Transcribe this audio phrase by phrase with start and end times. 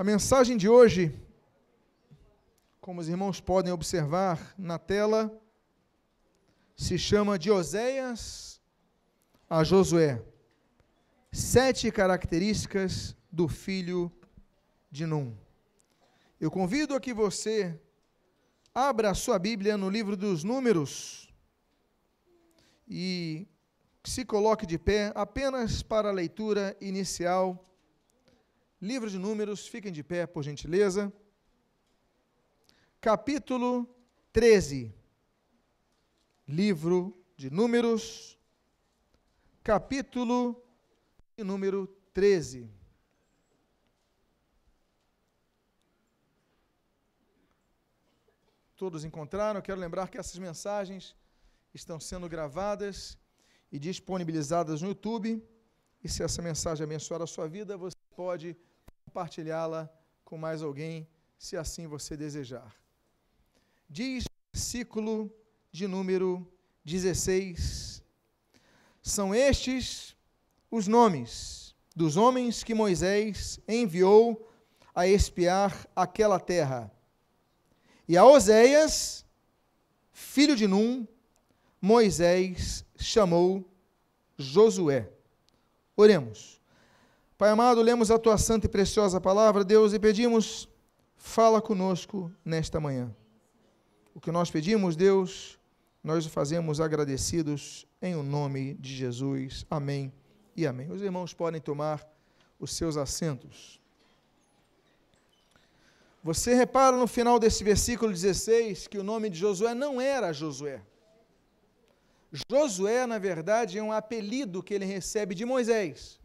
[0.00, 1.14] A mensagem de hoje,
[2.80, 5.30] como os irmãos podem observar na tela,
[6.74, 8.58] se chama de Oséias
[9.46, 10.24] a Josué.
[11.30, 14.10] Sete características do filho
[14.90, 15.36] de Num.
[16.40, 17.78] Eu convido a que você
[18.74, 21.30] abra a sua Bíblia no livro dos Números
[22.88, 23.46] e
[24.02, 27.69] se coloque de pé apenas para a leitura inicial.
[28.82, 31.12] Livro de Números, fiquem de pé, por gentileza.
[32.98, 33.86] Capítulo
[34.32, 34.94] 13.
[36.48, 38.38] Livro de Números,
[39.62, 40.64] capítulo
[41.36, 42.70] de número 13.
[48.76, 49.60] Todos encontraram?
[49.60, 51.14] Quero lembrar que essas mensagens
[51.74, 53.18] estão sendo gravadas
[53.70, 55.46] e disponibilizadas no YouTube.
[56.02, 58.56] E se essa mensagem abençoar a sua vida, você pode
[59.10, 59.90] compartilhá-la
[60.24, 61.06] com mais alguém,
[61.36, 62.72] se assim você desejar.
[63.88, 65.28] Diz versículo
[65.72, 66.46] de número
[66.84, 68.04] 16:
[69.02, 70.16] São estes
[70.70, 74.48] os nomes dos homens que Moisés enviou
[74.94, 76.88] a espiar aquela terra.
[78.06, 79.26] E a Oséias,
[80.12, 81.04] filho de Num,
[81.80, 83.68] Moisés chamou
[84.38, 85.10] Josué.
[85.96, 86.59] Oremos.
[87.40, 90.68] Pai amado, lemos a tua santa e preciosa palavra, Deus, e pedimos,
[91.16, 93.16] fala conosco nesta manhã.
[94.14, 95.58] O que nós pedimos, Deus,
[96.04, 99.64] nós o fazemos agradecidos em o nome de Jesus.
[99.70, 100.12] Amém
[100.54, 100.92] e amém.
[100.92, 102.06] Os irmãos podem tomar
[102.58, 103.80] os seus assentos.
[106.22, 110.82] Você repara no final desse versículo 16 que o nome de Josué não era Josué.
[112.50, 116.19] Josué, na verdade, é um apelido que ele recebe de Moisés.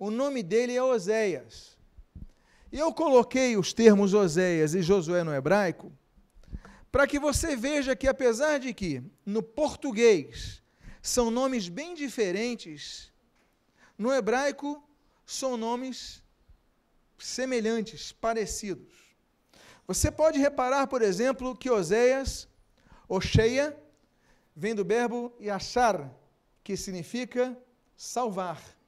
[0.00, 1.76] O nome dele é Oséias.
[2.72, 5.92] E eu coloquei os termos Oséias e Josué no hebraico
[6.90, 10.62] para que você veja que, apesar de que no português
[11.02, 13.12] são nomes bem diferentes,
[13.98, 14.82] no hebraico
[15.26, 16.22] são nomes
[17.18, 18.94] semelhantes, parecidos.
[19.86, 22.48] Você pode reparar, por exemplo, que Oséias,
[23.06, 23.76] Ocheia,
[24.56, 26.10] vem do verbo yachar,
[26.64, 27.54] que significa
[27.94, 28.79] salvar.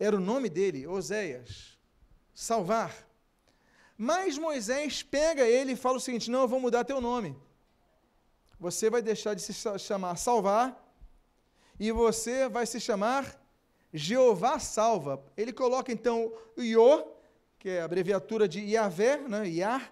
[0.00, 1.78] Era o nome dele, Oséias,
[2.34, 3.06] salvar.
[3.98, 7.36] Mas Moisés pega ele e fala o seguinte: não, eu vou mudar teu nome.
[8.58, 10.90] Você vai deixar de se chamar salvar
[11.78, 13.38] e você vai se chamar
[13.92, 15.22] Jeová salva.
[15.36, 17.06] Ele coloca então Iô,
[17.58, 19.46] que é a abreviatura de Yahvé, né?
[19.48, 19.86] Yah,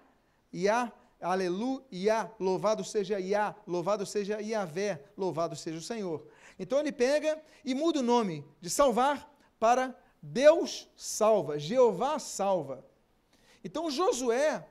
[0.51, 6.25] Yah, aleluia, louvado seja Yah, louvado seja Yahvé, louvado seja o Senhor.
[6.57, 12.85] Então ele pega e muda o nome de salvar para Deus salva, Jeová salva.
[13.63, 14.67] Então Josué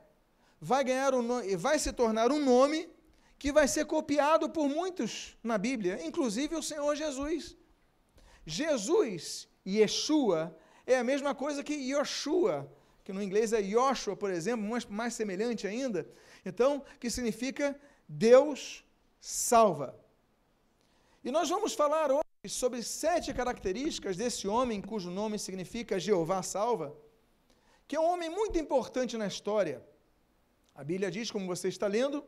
[0.59, 1.25] vai ganhar um
[1.57, 2.89] vai se tornar um nome
[3.37, 7.55] que vai ser copiado por muitos na Bíblia, inclusive o Senhor Jesus.
[8.45, 10.55] Jesus, Yeshua,
[10.85, 12.69] é a mesma coisa que Yoshua,
[13.03, 16.05] que no inglês é Joshua, por exemplo, mais, mais semelhante ainda.
[16.45, 18.83] Então, que significa Deus
[19.21, 19.95] salva.
[21.23, 26.95] E nós vamos falar hoje sobre sete características desse homem cujo nome significa Jeová salva,
[27.85, 29.83] que é um homem muito importante na história.
[30.73, 32.23] A Bíblia diz, como você está lendo,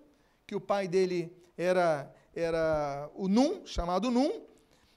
[0.46, 4.46] que o pai dele era, era o Num, chamado Num,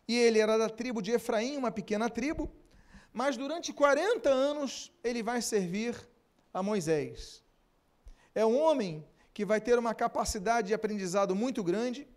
[0.08, 2.50] e ele era da tribo de Efraim, uma pequena tribo,
[3.12, 5.96] mas durante 40 anos ele vai servir
[6.52, 7.44] a Moisés.
[8.34, 12.08] É um homem que vai ter uma capacidade de aprendizado muito grande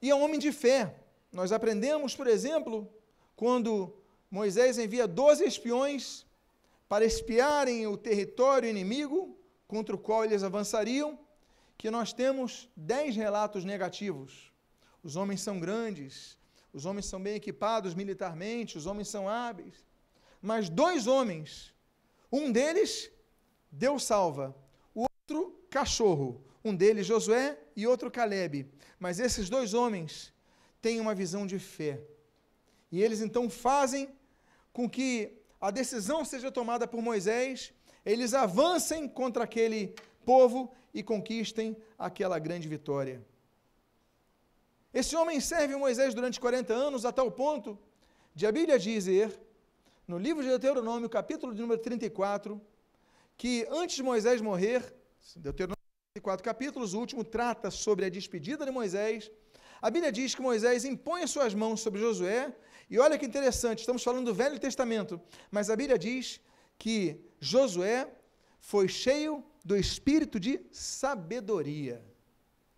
[0.00, 0.94] e é um homem de fé.
[1.36, 2.90] Nós aprendemos, por exemplo,
[3.36, 3.94] quando
[4.30, 6.24] Moisés envia 12 espiões
[6.88, 9.38] para espiarem o território inimigo
[9.68, 11.18] contra o qual eles avançariam,
[11.76, 14.50] que nós temos 10 relatos negativos.
[15.02, 16.38] Os homens são grandes,
[16.72, 19.84] os homens são bem equipados militarmente, os homens são hábeis.
[20.40, 21.70] Mas dois homens,
[22.32, 23.10] um deles
[23.70, 24.56] Deus salva,
[24.94, 26.42] o outro cachorro.
[26.64, 28.66] Um deles Josué e outro Caleb.
[28.98, 30.34] Mas esses dois homens
[30.86, 31.94] têm uma visão de fé.
[32.92, 34.08] E eles então fazem
[34.72, 35.10] com que
[35.60, 37.72] a decisão seja tomada por Moisés,
[38.04, 43.20] eles avancem contra aquele povo e conquistem aquela grande vitória.
[44.94, 47.76] Esse homem serve Moisés durante 40 anos, a tal ponto
[48.32, 49.36] de a Bíblia dizer,
[50.06, 52.60] no livro de Deuteronômio, capítulo de número 34,
[53.36, 54.94] que antes de Moisés morrer,
[55.34, 55.76] Deuteronômio
[56.14, 59.32] 34 capítulos, o último trata sobre a despedida de Moisés.
[59.86, 62.52] A Bíblia diz que Moisés impõe as suas mãos sobre Josué,
[62.90, 66.40] e olha que interessante, estamos falando do Velho Testamento, mas a Bíblia diz
[66.76, 68.12] que Josué
[68.58, 72.04] foi cheio do espírito de sabedoria.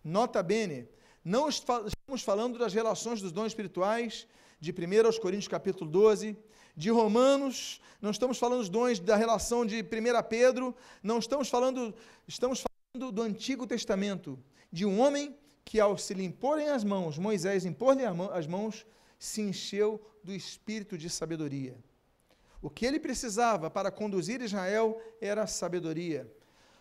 [0.03, 0.87] Nota bene,
[1.25, 4.27] não estamos falando das relações dos dons espirituais
[4.59, 6.37] de 1 aos Coríntios capítulo 12,
[6.75, 9.83] de Romanos, não estamos falando dos dons da relação de 1
[10.29, 11.91] Pedro, não estamos falando,
[12.27, 14.37] estamos falando do Antigo Testamento,
[14.71, 15.35] de um homem
[15.69, 18.87] que ao se lhe imporem as mãos, Moisés impor-lhe as mãos,
[19.19, 21.77] se encheu do espírito de sabedoria.
[22.59, 26.27] O que ele precisava para conduzir Israel era sabedoria.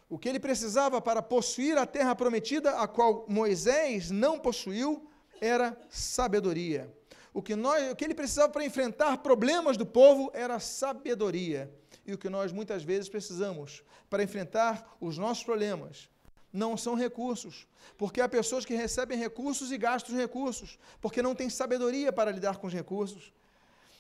[0.08, 5.06] O que ele precisava para possuir a terra prometida, a qual Moisés não possuiu,
[5.38, 6.90] era sabedoria.
[7.34, 11.70] O que, nós, o que ele precisava para enfrentar problemas do povo era sabedoria.
[12.06, 16.08] E o que nós muitas vezes precisamos para enfrentar os nossos problemas
[16.52, 17.66] não são recursos,
[17.96, 22.30] porque há pessoas que recebem recursos e gastam os recursos, porque não têm sabedoria para
[22.30, 23.32] lidar com os recursos.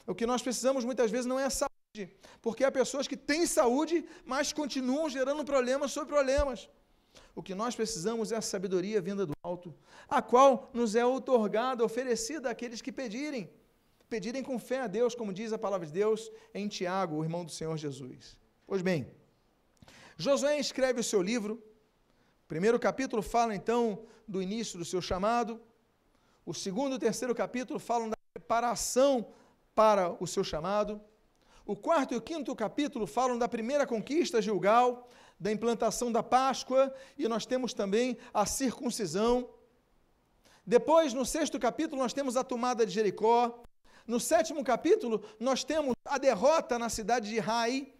[0.06, 4.04] O que nós precisamos muitas vezes não é saúde, porque há pessoas que têm saúde,
[4.24, 6.68] mas continuam gerando problemas sobre problemas.
[7.34, 9.74] O que nós precisamos é a sabedoria vinda do alto,
[10.08, 13.50] a qual nos é otorgada, oferecida àqueles que pedirem.
[14.08, 17.44] Pedirem com fé a Deus, como diz a palavra de Deus em Tiago, o irmão
[17.44, 18.38] do Senhor Jesus.
[18.66, 19.06] Pois bem,
[20.16, 21.62] Josué escreve o seu livro.
[22.48, 25.60] Primeiro capítulo fala então do início do seu chamado.
[26.46, 29.34] O segundo e o terceiro capítulo falam da preparação
[29.74, 30.98] para o seu chamado.
[31.66, 36.90] O quarto e o quinto capítulo falam da primeira conquista Gilgal, da implantação da Páscoa,
[37.18, 39.50] e nós temos também a circuncisão.
[40.66, 43.62] Depois, no sexto capítulo, nós temos a tomada de Jericó.
[44.06, 47.92] No sétimo capítulo, nós temos a derrota na cidade de Rai.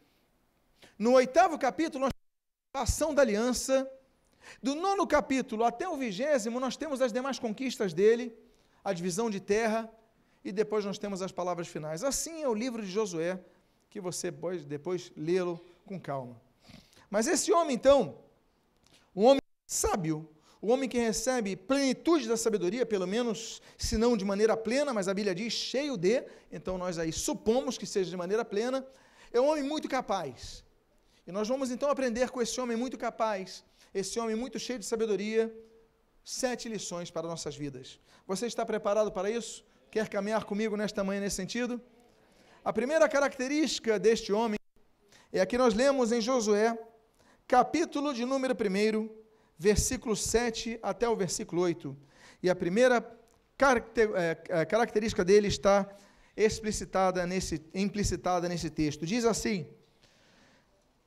[0.99, 3.87] No oitavo capítulo, nós temos a ação da aliança.
[4.63, 8.37] Do nono capítulo até o vigésimo, nós temos as demais conquistas dele,
[8.85, 9.91] a divisão de terra,
[10.45, 12.03] e depois nós temos as palavras finais.
[12.03, 13.39] Assim é o livro de Josué,
[13.91, 16.41] que você pode depois lê-lo com calma.
[17.11, 18.19] Mas esse homem, então,
[19.15, 20.29] um homem sábio,
[20.61, 25.09] o homem que recebe plenitude da sabedoria, pelo menos, se não de maneira plena, mas
[25.09, 28.87] a Bíblia diz cheio de, então nós aí supomos que seja de maneira plena,
[29.33, 30.65] é um homem muito capaz.
[31.27, 33.65] E nós vamos então aprender com esse homem muito capaz,
[33.99, 35.53] esse homem muito cheio de sabedoria,
[36.25, 37.99] sete lições para nossas vidas.
[38.27, 39.65] Você está preparado para isso?
[39.91, 41.81] Quer caminhar comigo nesta manhã nesse sentido?
[42.65, 44.59] A primeira característica deste homem
[45.33, 46.79] é a que nós lemos em Josué,
[47.47, 49.09] capítulo de número 1,
[49.59, 51.97] versículo 7 até o versículo 8.
[52.43, 52.97] E a primeira
[54.15, 55.89] é, é, característica dele está
[56.37, 59.05] explicitada nesse, implicitada nesse texto.
[59.05, 59.67] Diz assim: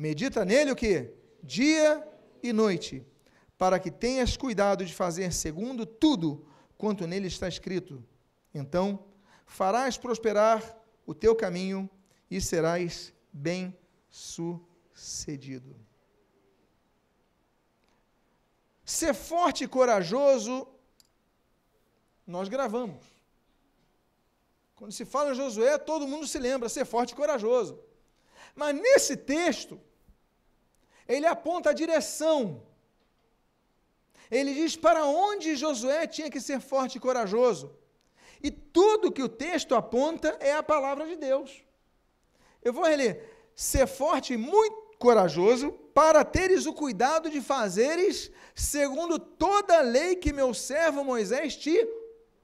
[0.00, 1.12] Medita nele o que?
[1.42, 2.02] Dia
[2.42, 3.06] e noite,
[3.58, 6.48] para que tenhas cuidado de fazer segundo tudo
[6.78, 8.02] quanto nele está escrito.
[8.54, 9.04] Então,
[9.44, 10.74] farás prosperar
[11.04, 11.86] o teu caminho
[12.30, 15.76] e serás bem-sucedido.
[18.82, 20.66] Ser forte e corajoso,
[22.26, 23.04] nós gravamos.
[24.76, 27.78] Quando se fala em Josué, todo mundo se lembra, ser forte e corajoso.
[28.54, 29.78] Mas nesse texto,
[31.10, 32.62] ele aponta a direção.
[34.30, 37.76] Ele diz para onde Josué tinha que ser forte e corajoso.
[38.40, 41.64] E tudo que o texto aponta é a palavra de Deus.
[42.62, 43.28] Eu vou reler.
[43.56, 50.14] Ser forte e muito corajoso, para teres o cuidado de fazeres segundo toda a lei
[50.14, 51.76] que meu servo Moisés te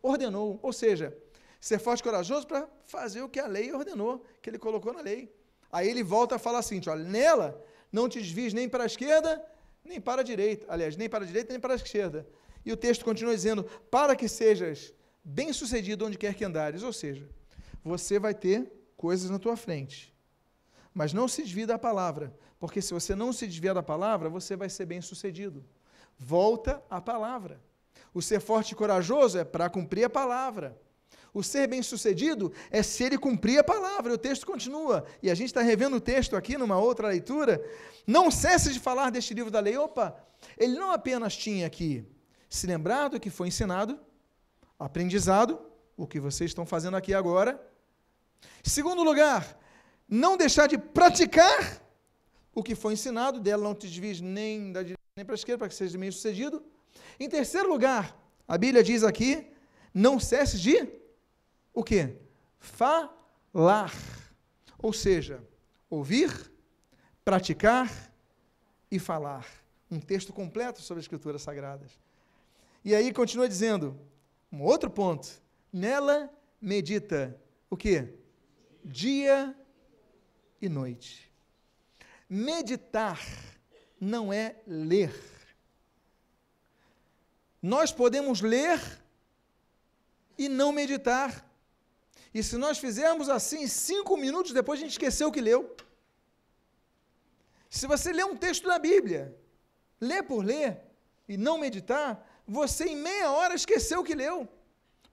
[0.02, 0.58] ordenou.
[0.60, 1.16] Ou seja,
[1.60, 5.02] ser forte e corajoso para fazer o que a lei ordenou, que ele colocou na
[5.02, 5.32] lei.
[5.70, 9.44] Aí ele volta a falar assim: olha, nela não te desvies nem para a esquerda,
[9.84, 10.66] nem para a direita.
[10.68, 12.26] Aliás, nem para a direita, nem para a esquerda.
[12.64, 14.92] E o texto continua dizendo: para que sejas
[15.24, 16.82] bem-sucedido onde quer que andares.
[16.82, 17.28] Ou seja,
[17.82, 20.14] você vai ter coisas na tua frente.
[20.92, 24.56] Mas não se desvia da palavra, porque se você não se desviar da palavra, você
[24.56, 25.64] vai ser bem-sucedido.
[26.18, 27.60] Volta à palavra.
[28.14, 30.80] O ser forte e corajoso é para cumprir a palavra.
[31.36, 34.14] O ser bem-sucedido é se ele cumprir a palavra.
[34.14, 35.04] O texto continua.
[35.22, 37.62] E a gente está revendo o texto aqui numa outra leitura.
[38.06, 39.76] Não cesse de falar deste livro da lei.
[39.76, 40.16] Opa,
[40.56, 42.06] ele não apenas tinha que
[42.48, 44.00] se lembrar do que foi ensinado,
[44.78, 45.60] aprendizado,
[45.94, 47.60] o que vocês estão fazendo aqui agora.
[48.64, 49.58] Segundo lugar,
[50.08, 51.82] não deixar de praticar
[52.54, 55.58] o que foi ensinado, dela não te desvies nem da direita nem para a esquerda,
[55.58, 56.64] para que seja bem sucedido.
[57.20, 59.46] Em terceiro lugar, a Bíblia diz aqui,
[59.92, 61.04] não cesse de
[61.76, 62.16] o quê?
[62.58, 63.92] Falar.
[64.78, 65.46] Ou seja,
[65.90, 66.50] ouvir,
[67.22, 68.10] praticar
[68.90, 69.46] e falar.
[69.90, 71.92] Um texto completo sobre as Escrituras Sagradas.
[72.82, 73.94] E aí continua dizendo,
[74.50, 75.28] um outro ponto,
[75.70, 78.14] nela medita o quê?
[78.82, 79.54] Dia
[80.62, 81.30] e noite.
[82.28, 83.20] Meditar
[84.00, 85.14] não é ler.
[87.60, 88.80] Nós podemos ler
[90.38, 91.44] e não meditar.
[92.36, 95.60] E se nós fizermos assim, cinco minutos depois a gente esqueceu o que leu.
[97.76, 99.22] Se você lê um texto da Bíblia,
[100.08, 100.82] lê por ler
[101.26, 102.10] e não meditar,
[102.46, 104.46] você em meia hora esqueceu o que leu,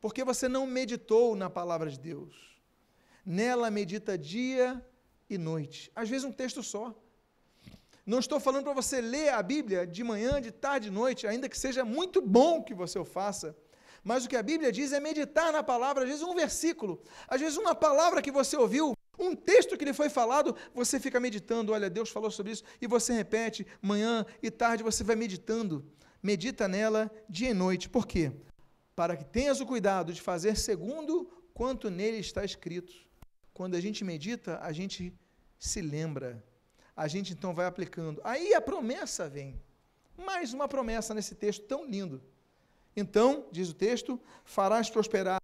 [0.02, 2.36] porque você não meditou na palavra de Deus.
[3.26, 4.86] Nela medita dia
[5.30, 5.80] e noite.
[5.96, 6.94] Às vezes um texto só.
[8.06, 11.48] Não estou falando para você ler a Bíblia de manhã, de tarde, de noite, ainda
[11.48, 13.56] que seja muito bom que você o faça.
[14.04, 17.40] Mas o que a Bíblia diz é meditar na palavra, às vezes um versículo, às
[17.40, 21.72] vezes uma palavra que você ouviu, um texto que lhe foi falado, você fica meditando,
[21.72, 25.86] olha, Deus falou sobre isso, e você repete, manhã e tarde você vai meditando.
[26.22, 27.90] Medita nela dia e noite.
[27.90, 28.32] Por quê?
[28.96, 32.94] Para que tenhas o cuidado de fazer segundo quanto nele está escrito.
[33.54, 35.14] Quando a gente medita, a gente
[35.60, 36.44] se lembra.
[36.96, 38.22] A gente então vai aplicando.
[38.24, 39.62] Aí a promessa vem.
[40.18, 42.22] Mais uma promessa nesse texto tão lindo.
[42.96, 45.42] Então, diz o texto: farás prosperar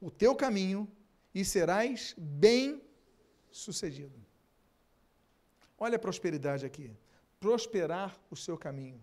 [0.00, 0.90] o teu caminho
[1.34, 2.82] e serás bem
[3.50, 4.18] sucedido.
[5.78, 6.90] Olha a prosperidade aqui.
[7.38, 9.00] Prosperar o seu caminho.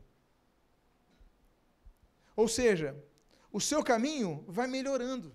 [2.36, 2.96] Ou seja,
[3.52, 5.34] o seu caminho vai melhorando.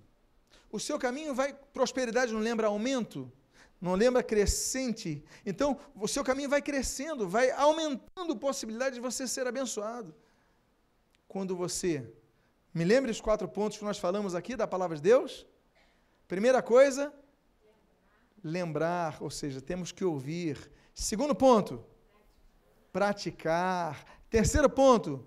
[0.71, 1.55] O seu caminho vai.
[1.55, 3.33] Prosperidade não lembra aumento?
[3.81, 5.25] Não lembra crescente?
[5.45, 10.15] Então, o seu caminho vai crescendo, vai aumentando a possibilidade de você ser abençoado.
[11.27, 12.13] Quando você.
[12.73, 15.47] Me lembre os quatro pontos que nós falamos aqui da palavra de Deus?
[16.29, 17.13] Primeira coisa,
[18.43, 20.71] lembrar, ou seja, temos que ouvir.
[20.95, 21.85] Segundo ponto,
[22.93, 24.05] praticar.
[24.29, 25.27] Terceiro ponto,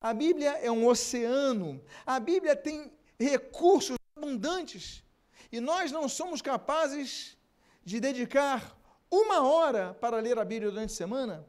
[0.00, 5.02] a Bíblia é um oceano, a Bíblia tem recursos abundantes.
[5.50, 7.36] E nós não somos capazes
[7.84, 8.76] de dedicar
[9.10, 11.46] uma hora para ler a Bíblia durante a semana,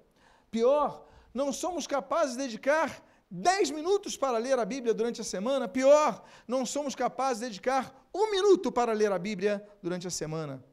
[0.51, 5.67] pior, não somos capazes de dedicar dez minutos para ler a Bíblia durante a semana,
[5.67, 10.63] pior, não somos capazes de dedicar um minuto para ler a Bíblia durante a semana.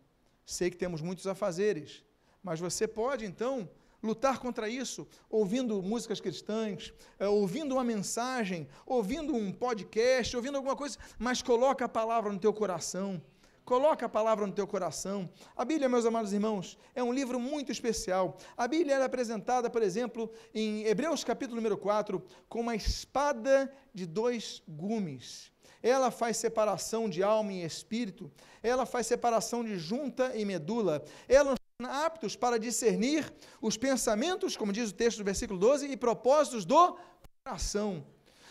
[0.46, 2.04] Sei que temos muitos afazeres,
[2.42, 3.68] mas você pode então
[4.04, 10.76] lutar contra isso, ouvindo músicas cristãs, eh, ouvindo uma mensagem, ouvindo um podcast, ouvindo alguma
[10.76, 13.20] coisa, mas coloca a palavra no teu coração.
[13.64, 15.30] Coloca a palavra no teu coração.
[15.56, 18.36] A Bíblia, meus amados irmãos, é um livro muito especial.
[18.58, 24.04] A Bíblia é apresentada, por exemplo, em Hebreus capítulo número 4, com uma espada de
[24.04, 25.50] dois gumes.
[25.82, 28.30] Ela faz separação de alma e espírito,
[28.62, 31.02] ela faz separação de junta e medula.
[31.26, 36.64] Ela aptos para discernir os pensamentos, como diz o texto do versículo 12, e propósitos
[36.64, 36.96] do
[37.42, 38.06] coração.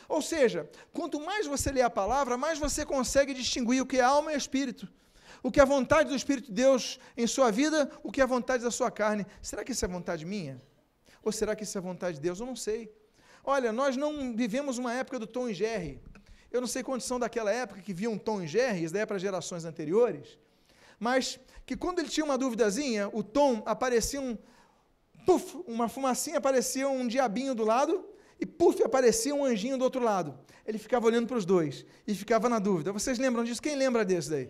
[0.10, 4.02] Ou seja, quanto mais você lê a palavra, mais você consegue distinguir o que é
[4.02, 4.88] alma e espírito
[5.44, 8.24] o que é a vontade do Espírito de Deus em sua vida, o que é
[8.24, 9.26] a vontade da sua carne.
[9.42, 10.58] Será que isso é vontade minha?
[11.22, 12.40] Ou será que isso é vontade de Deus?
[12.40, 12.90] Eu não sei.
[13.44, 16.00] Olha, nós não vivemos uma época do Tom e Jerry.
[16.50, 19.06] Eu não sei quantos são daquela época que viam Tom e Jerry, isso daí é
[19.06, 20.40] para gerações anteriores,
[21.00, 24.38] mas que quando ele tinha uma duvidazinha, o Tom aparecia um,
[25.26, 28.06] puf, uma fumacinha, aparecia um diabinho do lado,
[28.40, 30.38] e puf, aparecia um anjinho do outro lado.
[30.66, 32.92] Ele ficava olhando para os dois e ficava na dúvida.
[32.92, 33.62] Vocês lembram disso?
[33.62, 34.50] Quem lembra desse daí?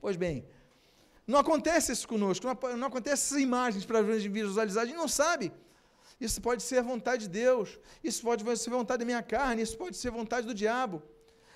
[0.00, 0.46] Pois bem,
[1.26, 2.46] não acontece isso conosco,
[2.76, 5.52] não, acontece essas imagens para visualizar, a gente não sabe.
[6.20, 9.76] Isso pode ser a vontade de Deus, isso pode ser vontade da minha carne, isso
[9.76, 11.02] pode ser vontade do diabo.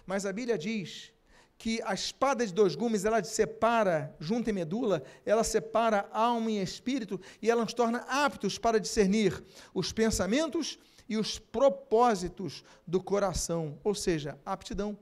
[0.07, 1.13] Mas a Bíblia diz
[1.59, 6.63] que a espada de dois gumes, ela separa, junta e medula, ela separa alma e
[6.63, 13.79] espírito e ela nos torna aptos para discernir os pensamentos e os propósitos do coração,
[13.83, 14.97] ou seja, aptidão.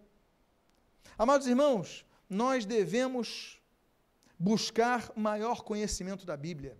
[1.19, 3.61] Amados irmãos, nós devemos
[4.39, 6.77] buscar maior conhecimento da Bíblia.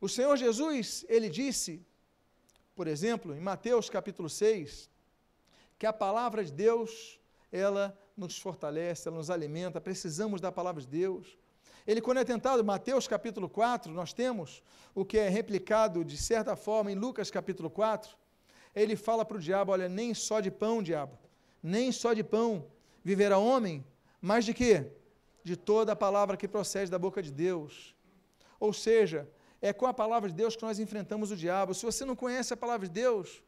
[0.00, 1.86] O Senhor Jesus, ele disse,
[2.74, 4.90] por exemplo, em Mateus capítulo 6,
[5.78, 7.20] que a palavra de Deus,
[7.52, 11.38] ela nos fortalece, ela nos alimenta, precisamos da palavra de Deus.
[11.86, 14.62] Ele, quando é tentado, Mateus capítulo 4, nós temos
[14.94, 18.16] o que é replicado de certa forma em Lucas capítulo 4.
[18.74, 21.18] Ele fala para o diabo: Olha, nem só de pão, diabo,
[21.62, 22.66] nem só de pão
[23.02, 23.84] viverá homem,
[24.20, 24.86] mas de quê?
[25.42, 27.96] De toda a palavra que procede da boca de Deus.
[28.60, 29.28] Ou seja,
[29.62, 31.74] é com a palavra de Deus que nós enfrentamos o diabo.
[31.74, 33.42] Se você não conhece a palavra de Deus,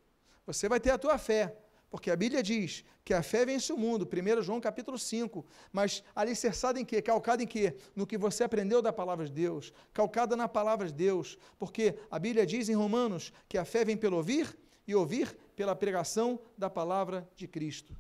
[0.46, 1.54] você vai ter a tua fé,
[1.92, 6.02] porque a Bíblia diz que a fé vence o mundo, 1 João capítulo 5, mas
[6.16, 7.02] alicerçada em quê?
[7.02, 7.76] Calcada em quê?
[7.94, 12.18] No que você aprendeu da palavra de Deus, calcada na palavra de Deus, porque a
[12.18, 14.58] Bíblia diz em Romanos que a fé vem pelo ouvir
[14.88, 17.94] e ouvir pela pregação da palavra de Cristo.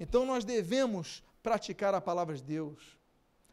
[0.00, 2.98] Então nós devemos praticar a palavra de Deus.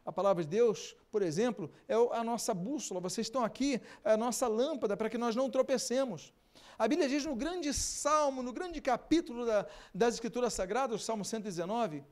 [0.04, 3.00] A palavra de Deus, por exemplo, é a nossa bússola.
[3.00, 6.32] Vocês estão aqui, é a nossa lâmpada para que nós não tropecemos.
[6.78, 11.24] A Bíblia diz no grande salmo, no grande capítulo da, das Escrituras Sagradas, o Salmo
[11.24, 12.04] 119,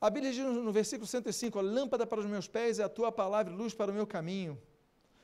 [0.00, 3.12] a Bíblia diz no versículo 105: a lâmpada para os meus pés é a tua
[3.12, 4.58] palavra e luz para o meu caminho.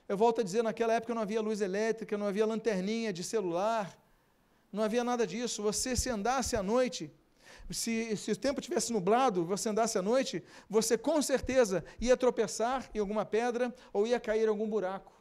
[0.06, 3.98] Eu volto a dizer, naquela época não havia luz elétrica, não havia lanterninha de celular,
[4.70, 5.62] não havia nada disso.
[5.62, 7.10] Você, se andasse à noite,
[7.70, 12.88] se, se o tempo tivesse nublado, você andasse à noite, você com certeza ia tropeçar
[12.94, 15.12] em alguma pedra ou ia cair em algum buraco.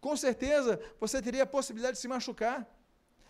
[0.00, 2.66] Com certeza você teria a possibilidade de se machucar.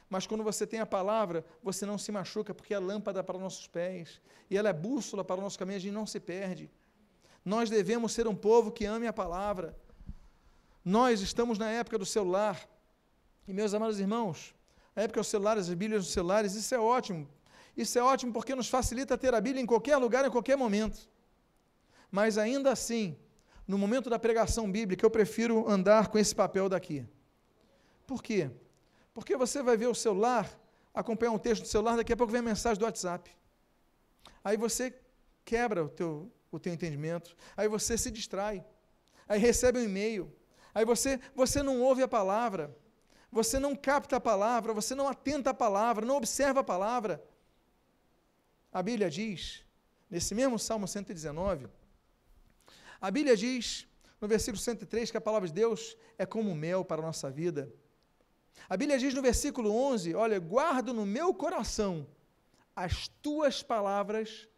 [0.09, 3.67] Mas quando você tem a palavra, você não se machuca, porque é lâmpada para nossos
[3.67, 6.71] pés e ela é bússola para o nosso caminho, a gente não se perde.
[7.45, 9.76] Nós devemos ser um povo que ame a palavra.
[10.85, 12.69] Nós estamos na época do celular.
[13.49, 14.55] E meus amados irmãos,
[14.95, 17.28] a época dos celulares, as Bíblias dos celulares, isso é ótimo.
[17.76, 21.08] Isso é ótimo porque nos facilita ter a Bíblia em qualquer lugar, em qualquer momento.
[22.11, 23.17] Mas ainda assim,
[23.67, 27.06] no momento da pregação bíblica, eu prefiro andar com esse papel daqui.
[28.06, 28.50] Por quê?
[29.15, 30.50] Porque você vai ver o celular,
[30.93, 33.30] acompanhar um texto do celular, daqui a pouco vem a mensagem do WhatsApp.
[34.45, 34.95] Aí você
[35.45, 38.65] quebra o teu, o teu entendimento, aí você se distrai,
[39.26, 40.30] aí recebe um e-mail,
[40.75, 42.76] aí você, você não ouve a palavra,
[43.30, 47.23] você não capta a palavra, você não atenta à palavra, não observa a palavra.
[48.73, 49.65] A Bíblia diz,
[50.08, 51.69] nesse mesmo Salmo 119,
[53.00, 53.87] a Bíblia diz,
[54.21, 57.73] no versículo 103, que a palavra de Deus é como mel para a nossa vida.
[58.69, 62.06] A Bíblia diz no versículo 11: Olha, guardo no meu coração
[62.75, 64.49] as tuas palavras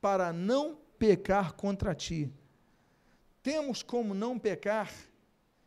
[0.00, 2.32] para não pecar contra ti.
[3.42, 4.90] Temos como não pecar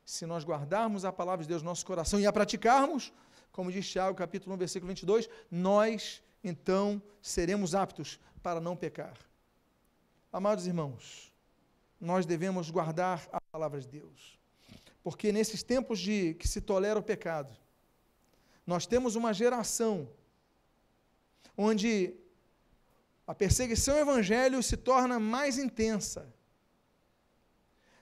[0.03, 3.13] se nós guardarmos a palavra de Deus no nosso coração e a praticarmos,
[3.51, 9.17] como diz Tiago, capítulo 1, versículo 22, nós então seremos aptos para não pecar.
[10.31, 11.33] Amados irmãos,
[11.99, 14.39] nós devemos guardar a palavra de Deus,
[15.03, 17.55] porque nesses tempos de que se tolera o pecado,
[18.65, 20.07] nós temos uma geração
[21.57, 22.13] onde
[23.25, 26.31] a perseguição ao evangelho se torna mais intensa.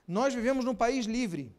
[0.06, 1.54] Nós vivemos num país livre.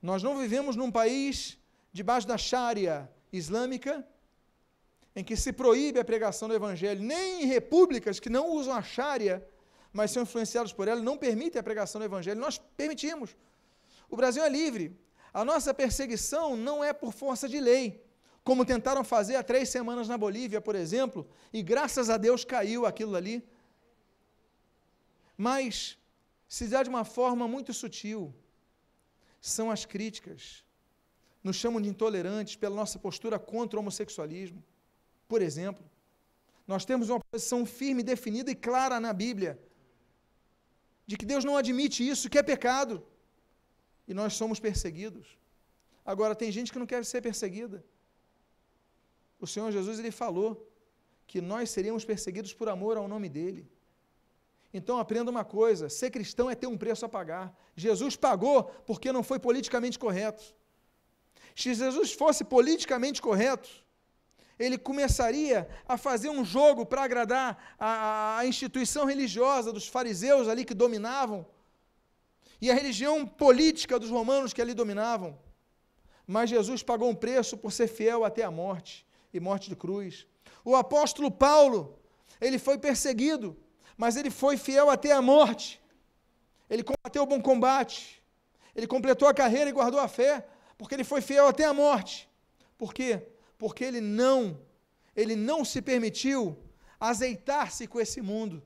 [0.00, 1.58] Nós não vivemos num país
[1.92, 4.06] debaixo da Sharia islâmica,
[5.18, 8.80] em que se proíbe a pregação do Evangelho, nem em repúblicas que não usam a
[8.80, 9.44] Sharia,
[9.92, 12.40] mas são influenciados por ela, não permitem a pregação do Evangelho.
[12.40, 13.36] Nós permitimos.
[14.08, 14.96] O Brasil é livre.
[15.34, 18.00] A nossa perseguição não é por força de lei,
[18.44, 22.86] como tentaram fazer há três semanas na Bolívia, por exemplo, e graças a Deus caiu
[22.86, 23.44] aquilo ali.
[25.36, 25.98] Mas
[26.46, 28.32] se dá de uma forma muito sutil.
[29.40, 30.64] São as críticas.
[31.42, 34.62] Nos chamam de intolerantes pela nossa postura contra o homossexualismo
[35.28, 35.84] por exemplo.
[36.66, 39.58] Nós temos uma posição firme, definida e clara na Bíblia,
[41.06, 43.06] de que Deus não admite isso, que é pecado,
[44.06, 45.38] e nós somos perseguidos.
[46.04, 47.84] Agora, tem gente que não quer ser perseguida.
[49.40, 50.68] O Senhor Jesus ele falou
[51.26, 53.70] que nós seríamos perseguidos por amor ao nome dele.
[54.72, 57.56] Então aprenda uma coisa: ser cristão é ter um preço a pagar.
[57.76, 60.54] Jesus pagou porque não foi politicamente correto.
[61.54, 63.68] Se Jesus fosse politicamente correto,
[64.58, 70.64] ele começaria a fazer um jogo para agradar a, a, instituição religiosa dos fariseus ali
[70.64, 71.46] que dominavam
[72.60, 75.38] e a religião política dos romanos que ali dominavam.
[76.26, 80.26] Mas Jesus pagou um preço por ser fiel até a morte e morte de cruz.
[80.64, 81.98] O apóstolo Paulo,
[82.40, 83.56] ele foi perseguido
[83.98, 85.82] mas ele foi fiel até a morte.
[86.70, 88.22] Ele combateu o bom combate.
[88.72, 90.46] Ele completou a carreira e guardou a fé,
[90.78, 92.30] porque ele foi fiel até a morte.
[92.78, 93.26] Por quê?
[93.58, 94.60] Porque ele não,
[95.14, 96.56] ele não se permitiu
[96.98, 98.62] azeitar-se com esse mundo.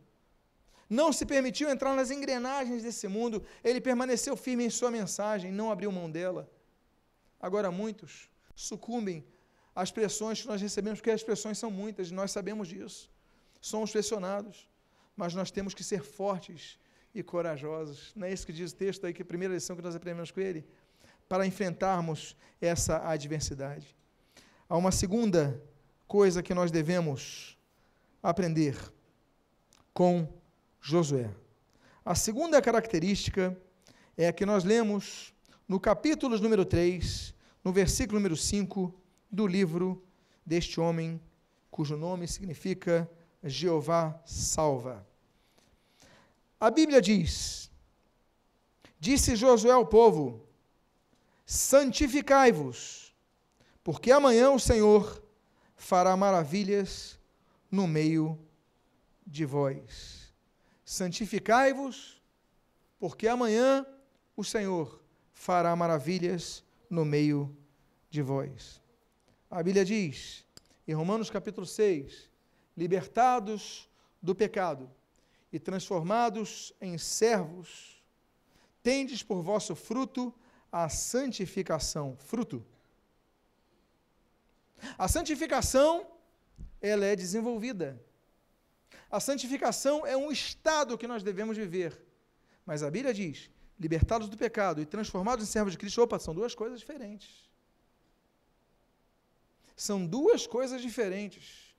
[0.89, 3.43] Não se permitiu entrar nas engrenagens desse mundo.
[3.65, 6.51] Ele permaneceu firme em sua mensagem, não abriu mão dela.
[7.41, 9.25] Agora muitos sucumbem
[9.75, 13.11] às pressões que nós recebemos, porque as pressões são muitas, e nós sabemos disso.
[13.61, 14.69] Somos pressionados,
[15.17, 16.79] mas nós temos que ser fortes
[17.15, 18.13] e corajosos.
[18.15, 20.31] Não é isso que diz o texto aí, que a primeira lição que nós aprendemos
[20.31, 20.67] com ele?
[21.29, 23.97] Para enfrentarmos essa adversidade.
[24.73, 25.63] Há uma segunda
[26.09, 27.59] coisa que nós devemos
[28.23, 28.75] aprender
[29.93, 30.27] com
[30.81, 31.31] Josué.
[32.03, 33.55] A segunda característica
[34.17, 35.35] é a que nós lemos
[35.69, 38.95] no capítulo número 3, no versículo número 5
[39.31, 40.03] do livro
[40.43, 41.21] deste homem,
[41.71, 43.07] cujo nome significa
[43.45, 45.07] Jeová salva.
[46.59, 47.71] A Bíblia diz:
[48.99, 50.49] Disse Josué ao povo:
[51.45, 53.02] Santificai-vos,
[53.83, 55.23] porque amanhã o Senhor
[55.77, 57.19] fará maravilhas
[57.71, 58.39] no meio
[59.27, 60.33] de vós.
[60.85, 62.23] Santificai-vos,
[62.99, 63.87] porque amanhã
[64.37, 67.57] o Senhor fará maravilhas no meio
[68.09, 68.81] de vós.
[69.51, 70.45] A Bíblia diz,
[70.87, 72.31] em Romanos capítulo 6,
[72.77, 73.89] libertados
[74.21, 74.91] do pecado
[75.53, 78.03] e transformados em servos,
[78.83, 80.33] tendes por vosso fruto
[80.71, 82.17] a santificação.
[82.19, 82.65] Fruto.
[84.99, 86.07] A santificação,
[86.81, 88.01] ela é desenvolvida.
[89.11, 92.01] A santificação é um estado que nós devemos viver.
[92.65, 96.35] Mas a Bíblia diz: libertados do pecado e transformados em servos de Cristo, opa, são
[96.35, 97.51] duas coisas diferentes.
[99.77, 101.75] São duas coisas diferentes.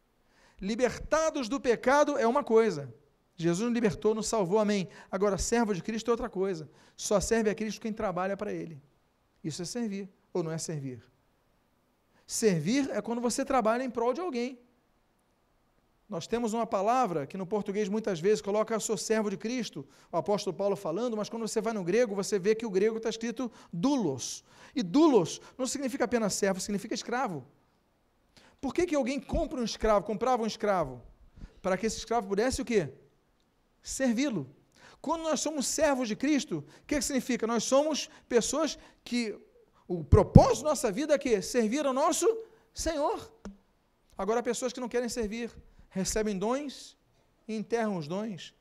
[0.60, 2.94] Libertados do pecado é uma coisa.
[3.36, 4.88] Jesus nos libertou, nos salvou, amém.
[5.12, 6.70] Agora, servo de Cristo é outra coisa.
[6.96, 8.82] Só serve a Cristo quem trabalha para Ele.
[9.44, 11.04] Isso é servir, ou não é servir?
[12.26, 14.60] Servir é quando você trabalha em prol de alguém.
[16.08, 20.18] Nós temos uma palavra que no português muitas vezes coloca sou servo de Cristo, o
[20.18, 23.10] apóstolo Paulo falando, mas quando você vai no grego, você vê que o grego está
[23.10, 24.44] escrito doulos.
[24.76, 27.46] E doulos não significa apenas servo, significa escravo.
[28.62, 31.02] Por que, que alguém compra um escravo, comprava um escravo?
[31.62, 32.90] Para que esse escravo pudesse o quê?
[33.82, 34.48] Servi-lo.
[35.02, 37.46] Quando nós somos servos de Cristo, o que, que significa?
[37.46, 39.38] Nós somos pessoas que
[40.00, 42.28] o propósito da nossa vida é que servir ao nosso
[42.74, 43.32] Senhor.
[44.18, 45.52] Agora, pessoas que não querem servir,
[45.90, 46.98] recebem dons
[47.48, 48.54] e enterram os dons,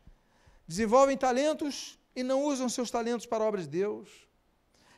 [0.67, 4.09] desenvolvem talentos e não usam seus talentos para a obra de Deus,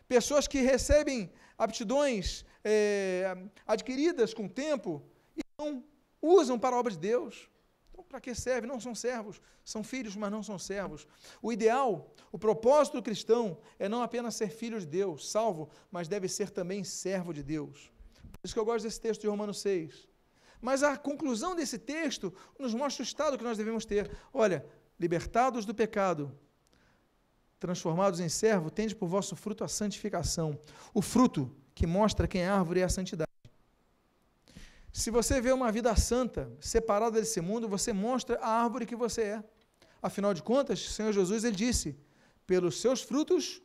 [0.09, 5.03] pessoas que recebem aptidões é, adquiridas com o tempo
[5.37, 5.85] e não
[6.21, 7.49] usam para a obra de Deus.
[8.15, 8.65] Para que serve?
[8.65, 11.05] Não são servos, são filhos, mas não são servos.
[11.43, 16.07] O ideal, o propósito do cristão é não apenas ser filho de Deus, salvo, mas
[16.07, 17.91] deve ser também servo de Deus.
[18.31, 20.07] Por isso que eu gosto desse texto de Romanos 6.
[20.61, 24.09] Mas a conclusão desse texto nos mostra o estado que nós devemos ter.
[24.33, 24.65] Olha,
[24.97, 26.33] libertados do pecado,
[27.59, 30.57] transformados em servo, tende por vosso fruto a santificação.
[30.95, 33.34] O fruto que mostra quem é árvore é a santidade.
[34.95, 39.23] Se você vê uma vida santa, separada desse mundo, você mostra a árvore que você
[39.23, 39.45] é.
[40.01, 41.99] Afinal de contas, o Senhor Jesus ele disse:
[42.47, 43.61] "Pelos seus frutos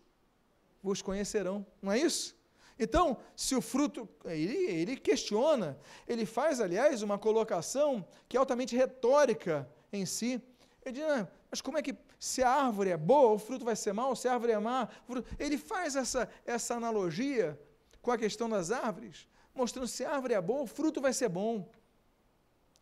[0.81, 1.63] vos conhecerão".
[1.83, 2.35] Não é isso?
[2.79, 4.09] Então, se o fruto.
[4.25, 10.41] Ele, ele questiona, ele faz, aliás, uma colocação que é altamente retórica em si.
[10.83, 13.75] Ele diz, ah, mas como é que, se a árvore é boa, o fruto vai
[13.75, 14.89] ser mau, se a árvore é má.
[15.37, 17.59] Ele faz essa, essa analogia
[18.01, 21.29] com a questão das árvores, mostrando se a árvore é boa, o fruto vai ser
[21.29, 21.69] bom.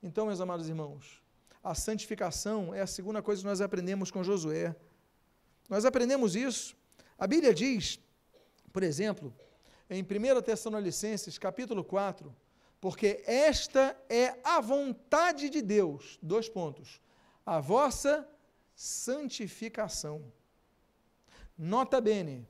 [0.01, 1.21] Então, meus amados irmãos,
[1.63, 4.75] a santificação é a segunda coisa que nós aprendemos com Josué.
[5.69, 6.75] Nós aprendemos isso.
[7.17, 7.99] A Bíblia diz,
[8.71, 9.33] por exemplo,
[9.89, 12.33] em 1 Tessalonicenses, capítulo 4,
[12.79, 17.01] porque esta é a vontade de Deus, dois pontos,
[17.45, 18.27] a vossa
[18.75, 20.31] santificação.
[21.57, 22.47] Nota bene,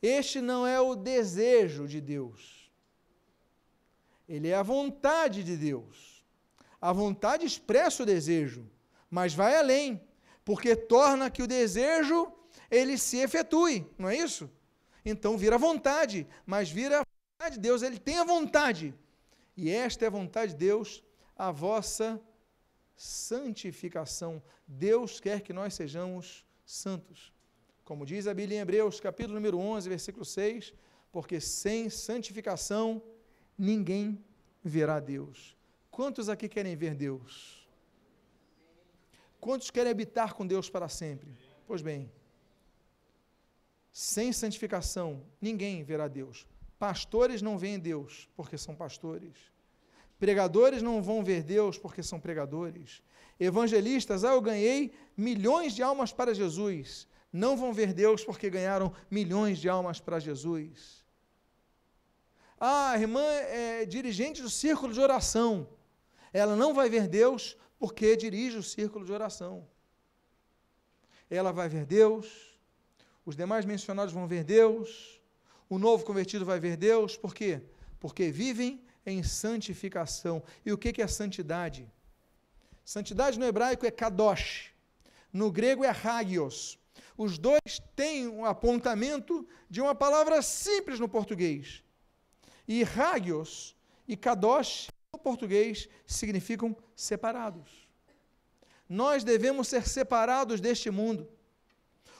[0.00, 2.59] este não é o desejo de Deus,
[4.30, 6.24] ele é a vontade de Deus.
[6.80, 8.64] A vontade expressa o desejo,
[9.10, 10.00] mas vai além,
[10.44, 12.32] porque torna que o desejo
[12.70, 14.48] ele se efetue, não é isso?
[15.04, 18.94] Então vira vontade, mas vira a vontade de Deus, ele tem a vontade.
[19.56, 21.02] E esta é a vontade de Deus,
[21.36, 22.22] a vossa
[22.94, 24.40] santificação.
[24.64, 27.32] Deus quer que nós sejamos santos.
[27.84, 30.72] Como diz a Bíblia em Hebreus, capítulo número 11, versículo 6,
[31.10, 33.02] porque sem santificação
[33.60, 34.18] ninguém
[34.64, 35.54] verá Deus.
[35.90, 37.68] Quantos aqui querem ver Deus?
[39.38, 41.36] Quantos querem habitar com Deus para sempre?
[41.66, 42.10] Pois bem,
[43.92, 46.46] sem santificação, ninguém verá Deus.
[46.78, 49.36] Pastores não veem Deus porque são pastores.
[50.18, 53.02] Pregadores não vão ver Deus porque são pregadores.
[53.38, 57.06] Evangelistas, ah, eu ganhei milhões de almas para Jesus.
[57.30, 60.99] Não vão ver Deus porque ganharam milhões de almas para Jesus.
[62.62, 65.66] Ah, a irmã é dirigente do círculo de oração.
[66.30, 69.66] Ela não vai ver Deus porque dirige o círculo de oração.
[71.30, 72.26] Ela vai ver Deus,
[73.24, 75.22] os demais mencionados vão ver Deus,
[75.70, 77.62] o novo convertido vai ver Deus, por quê?
[77.98, 80.42] Porque vivem em santificação.
[80.66, 81.90] E o que é santidade?
[82.84, 84.70] Santidade no hebraico é kadosh,
[85.32, 86.78] no grego é hagios.
[87.16, 91.82] Os dois têm um apontamento de uma palavra simples no português.
[92.72, 93.74] E hagios
[94.06, 97.68] e kadosh no português significam separados.
[98.88, 101.28] Nós devemos ser separados deste mundo.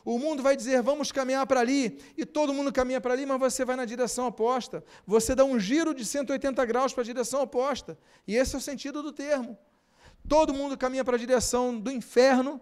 [0.04, 3.38] O mundo vai dizer, vamos caminhar para ali, e todo mundo caminha para ali, mas
[3.38, 4.82] você vai na direção oposta.
[5.06, 7.96] Você dá um giro de 180 graus para a direção oposta.
[8.26, 9.56] E esse é o sentido do termo.
[10.28, 12.60] Todo mundo caminha para a direção do inferno,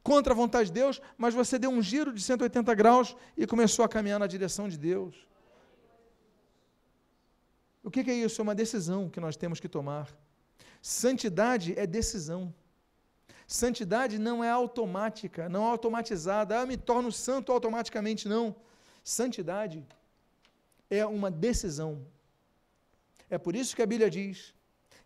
[0.00, 3.84] contra a vontade de Deus, mas você deu um giro de 180 graus e começou
[3.84, 5.26] a caminhar na direção de Deus.
[7.86, 8.40] O que é isso?
[8.40, 10.12] É uma decisão que nós temos que tomar.
[10.82, 12.52] Santidade é decisão.
[13.46, 16.58] Santidade não é automática, não é automatizada.
[16.58, 18.56] Ah, me torno santo automaticamente, não.
[19.04, 19.86] Santidade
[20.90, 22.04] é uma decisão.
[23.30, 24.52] É por isso que a Bíblia diz,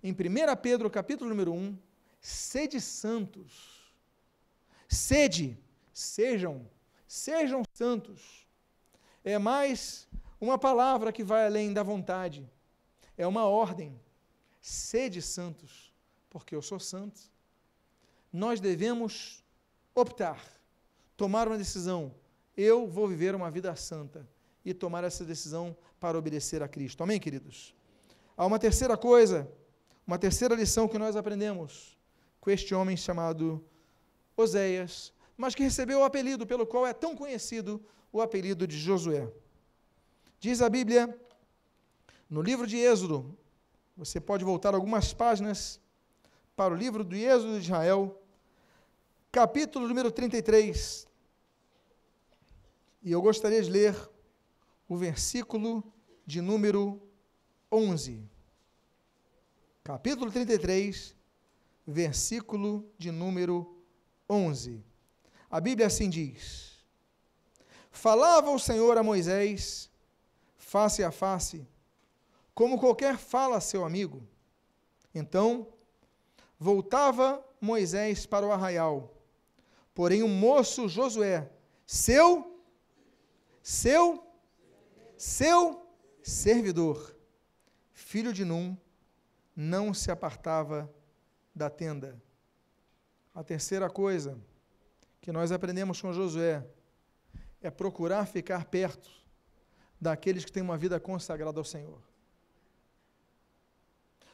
[0.03, 0.17] em 1
[0.63, 1.77] Pedro, capítulo número 1,
[2.19, 3.93] sede santos.
[4.89, 5.59] Sede,
[5.93, 6.67] sejam,
[7.07, 8.47] sejam santos.
[9.23, 10.09] É mais
[10.41, 12.49] uma palavra que vai além da vontade.
[13.21, 13.91] É uma ordem.
[14.61, 15.73] Sede santos,
[16.29, 17.21] porque eu sou santo
[18.33, 19.45] nós devemos
[19.95, 20.41] optar,
[21.17, 22.15] tomar uma decisão.
[22.57, 24.29] Eu vou viver uma vida santa
[24.65, 27.03] e tomar essa decisão para obedecer a Cristo.
[27.03, 27.75] Amém, queridos?
[28.37, 29.51] Há uma terceira coisa,
[30.07, 31.99] uma terceira lição que nós aprendemos
[32.41, 33.63] com este homem chamado
[34.37, 39.31] Oséias, mas que recebeu o apelido pelo qual é tão conhecido o apelido de Josué.
[40.39, 41.19] Diz a Bíblia,
[42.31, 43.37] no livro de Êxodo,
[43.97, 45.81] você pode voltar algumas páginas
[46.55, 48.23] para o livro do Êxodo de Israel,
[49.33, 51.09] capítulo número 33.
[53.03, 53.97] E eu gostaria de ler
[54.89, 55.83] o versículo
[56.25, 57.03] de número
[57.71, 58.23] 11.
[59.83, 61.17] Capítulo 33,
[61.85, 63.77] versículo de número
[64.29, 64.85] 11.
[65.51, 66.79] A Bíblia assim diz:
[67.91, 69.91] Falava o Senhor a Moisés,
[70.57, 71.67] face a face,
[72.55, 74.23] como qualquer fala a seu amigo.
[75.15, 75.67] Então,
[76.59, 79.21] voltava Moisés para o arraial
[80.01, 81.51] Porém, o moço Josué,
[81.87, 82.59] seu,
[83.63, 84.27] seu,
[85.17, 85.87] seu
[86.23, 87.15] servidor,
[87.93, 88.75] filho de Num,
[89.55, 90.91] não se apartava
[91.55, 92.19] da tenda.
[93.35, 94.39] A terceira coisa
[95.21, 96.67] que nós aprendemos com Josué
[97.61, 99.11] é procurar ficar perto
[100.01, 102.01] daqueles que têm uma vida consagrada ao Senhor.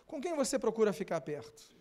[0.07, 1.75] Com quem você procura ficar perto?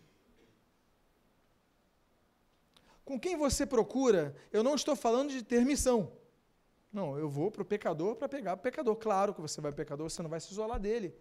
[3.04, 6.12] Com quem você procura, eu não estou falando de ter missão.
[6.92, 8.96] Não, eu vou para o pecador para pegar o pecador.
[8.96, 11.14] Claro que você vai para o pecador, você não vai se isolar dele.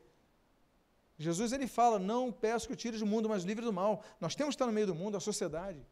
[1.17, 4.03] Jesus ele fala: Não peço que o tires do mundo, mas livre do mal.
[4.19, 5.85] Nós temos que estar no meio do mundo, a sociedade.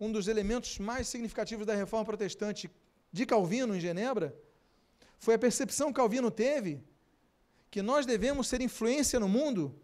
[0.00, 2.70] Um dos elementos mais significativos da reforma protestante
[3.12, 4.36] de Calvino, em Genebra,
[5.18, 6.82] foi a percepção que Calvino teve
[7.74, 9.74] que nós devemos ser influência no mundo,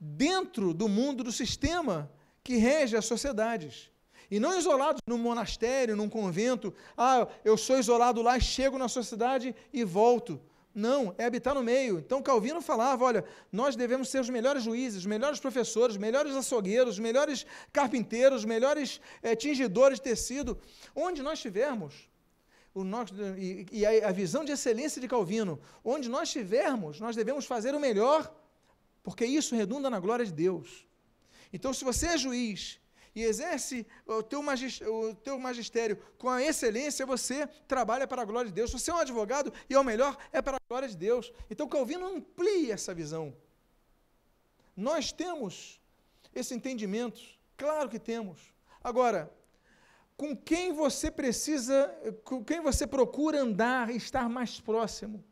[0.00, 2.10] dentro do mundo, do sistema
[2.42, 3.88] que rege as sociedades.
[4.28, 6.74] E não isolados num monastério, num convento.
[6.96, 10.40] Ah, eu sou isolado lá, chego na sociedade e volto.
[10.74, 12.00] Não, é habitar no meio.
[12.00, 16.34] Então Calvino falava: olha, nós devemos ser os melhores juízes, os melhores professores, os melhores
[16.34, 20.58] açougueiros, os melhores carpinteiros, os melhores é, tingidores de tecido.
[20.96, 22.07] Onde nós estivermos,
[22.80, 27.16] o nosso, e, e a, a visão de excelência de Calvino, onde nós estivermos, nós
[27.16, 28.32] devemos fazer o melhor,
[29.02, 30.86] porque isso redunda na glória de Deus.
[31.52, 32.78] Então, se você é juiz
[33.14, 38.50] e exerce o teu, o teu magistério com a excelência, você trabalha para a glória
[38.50, 38.70] de Deus.
[38.70, 41.32] Se você é um advogado e é o melhor, é para a glória de Deus.
[41.50, 43.34] Então, Calvino amplia essa visão.
[44.76, 45.80] Nós temos
[46.34, 47.20] esse entendimento,
[47.56, 48.38] claro que temos.
[48.84, 49.32] Agora,
[50.18, 51.76] com quem você precisa,
[52.24, 55.24] com quem você procura andar, estar mais próximo?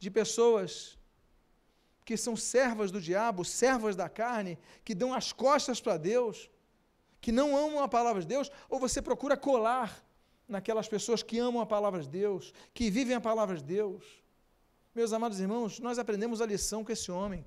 [0.00, 0.98] De pessoas
[2.04, 6.50] que são servas do diabo, servas da carne, que dão as costas para Deus,
[7.20, 10.04] que não amam a palavra de Deus, ou você procura colar
[10.48, 14.04] naquelas pessoas que amam a palavra de Deus, que vivem a palavra de Deus.
[14.92, 17.46] Meus amados irmãos, nós aprendemos a lição com esse homem.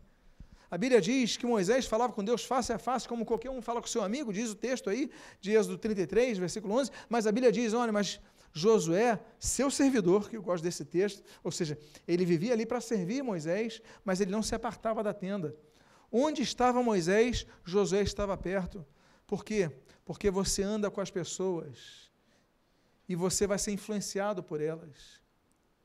[0.72, 3.82] A Bíblia diz que Moisés falava com Deus face a face, como qualquer um fala
[3.82, 5.10] com seu amigo, diz o texto aí,
[5.42, 8.20] de Êxodo 33, versículo 11, mas a Bíblia diz, olha, mas
[8.54, 11.78] Josué, seu servidor, que eu gosto desse texto, ou seja,
[12.08, 15.56] ele vivia ali para servir Moisés, mas ele não se apartava da tenda.
[16.12, 18.86] Onde estava Moisés, Josué estava perto.
[19.28, 19.72] Por quê?
[20.04, 22.10] Porque você anda com as pessoas
[23.08, 25.22] e você vai ser influenciado por elas,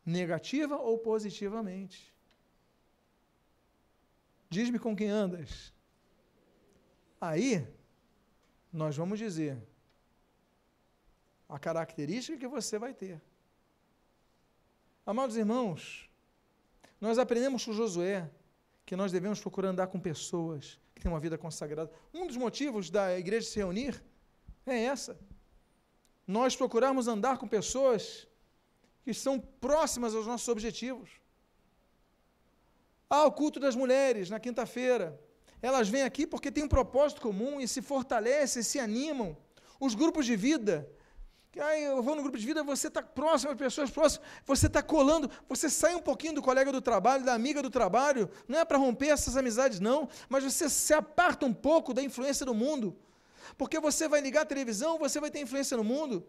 [0.04, 2.13] negativa ou positivamente.
[4.48, 5.72] Diz-me com quem andas.
[7.20, 7.66] Aí,
[8.72, 9.56] nós vamos dizer
[11.48, 13.20] a característica que você vai ter.
[15.06, 16.08] Amados irmãos,
[17.00, 18.30] nós aprendemos com Josué
[18.86, 21.90] que nós devemos procurar andar com pessoas que têm uma vida consagrada.
[22.12, 24.02] Um dos motivos da igreja se reunir
[24.66, 25.18] é essa.
[26.26, 28.26] Nós procurarmos andar com pessoas
[29.04, 31.10] que são próximas aos nossos objetivos.
[33.14, 35.06] Ah, o culto das mulheres na quinta-feira.
[35.62, 39.36] Elas vêm aqui porque têm um propósito comum e se fortalecem, se animam.
[39.78, 40.74] Os grupos de vida.
[41.52, 44.82] Que, eu vou no grupo de vida, você está próximo às pessoas próximas, você está
[44.82, 48.64] colando, você sai um pouquinho do colega do trabalho, da amiga do trabalho, não é
[48.64, 52.96] para romper essas amizades, não, mas você se aparta um pouco da influência do mundo.
[53.56, 56.26] Porque você vai ligar a televisão, você vai ter influência no mundo.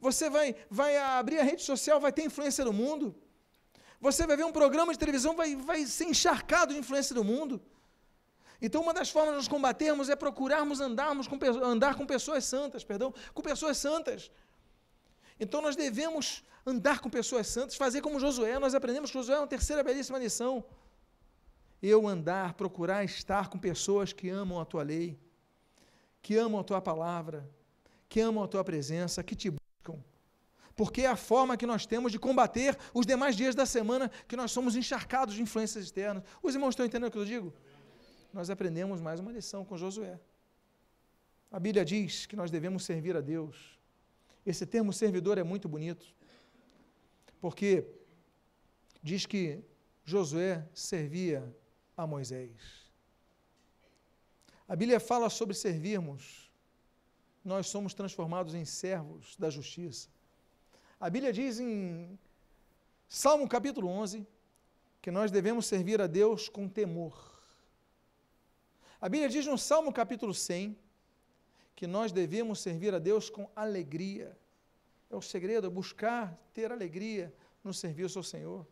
[0.00, 3.16] Você vai, vai abrir a rede social, vai ter influência no mundo.
[4.00, 7.60] Você vai ver um programa de televisão, vai, vai ser encharcado de influência do mundo.
[8.62, 12.82] Então, uma das formas de nos combatermos é procurarmos andarmos com, andar com pessoas santas,
[12.84, 14.30] perdão, com pessoas santas.
[15.38, 18.58] Então, nós devemos andar com pessoas santas, fazer como Josué.
[18.58, 20.64] Nós aprendemos que Josué é uma terceira belíssima lição.
[21.82, 25.18] Eu andar, procurar estar com pessoas que amam a tua lei,
[26.20, 27.48] que amam a tua palavra,
[28.08, 29.50] que amam a tua presença, que te
[30.80, 34.34] porque é a forma que nós temos de combater os demais dias da semana que
[34.34, 36.24] nós somos encharcados de influências externas.
[36.42, 37.52] Os irmãos estão entendendo o que eu digo?
[38.32, 40.18] Nós aprendemos mais uma lição com Josué.
[41.52, 43.78] A Bíblia diz que nós devemos servir a Deus.
[44.46, 46.06] Esse termo servidor é muito bonito,
[47.42, 47.86] porque
[49.02, 49.62] diz que
[50.02, 51.54] Josué servia
[51.94, 52.56] a Moisés.
[54.66, 56.50] A Bíblia fala sobre servirmos.
[57.44, 60.08] Nós somos transformados em servos da justiça.
[61.00, 62.18] A Bíblia diz em
[63.08, 64.26] Salmo capítulo 11
[65.00, 67.40] que nós devemos servir a Deus com temor.
[69.00, 70.76] A Bíblia diz no Salmo capítulo 100
[71.74, 74.36] que nós devemos servir a Deus com alegria.
[75.08, 77.32] É o segredo, é buscar ter alegria
[77.64, 78.66] no serviço ao Senhor.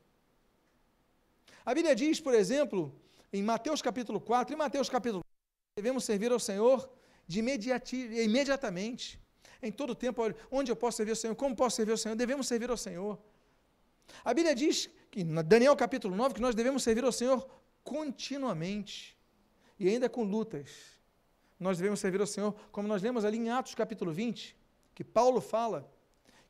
[1.65, 2.95] A Bíblia diz, por exemplo,
[3.33, 6.91] em Mateus capítulo 4, em Mateus capítulo 4, devemos servir ao Senhor
[7.27, 9.19] de imediati, imediatamente.
[9.63, 12.47] Em todo tempo, onde eu posso servir ao Senhor, como posso servir ao Senhor, devemos
[12.47, 13.19] servir ao Senhor.
[14.25, 17.49] A Bíblia diz, que, em Daniel capítulo 9, que nós devemos servir ao Senhor
[17.83, 19.17] continuamente,
[19.79, 20.99] e ainda com lutas.
[21.59, 24.57] Nós devemos servir ao Senhor, como nós lemos ali em Atos capítulo 20,
[24.95, 25.91] que Paulo fala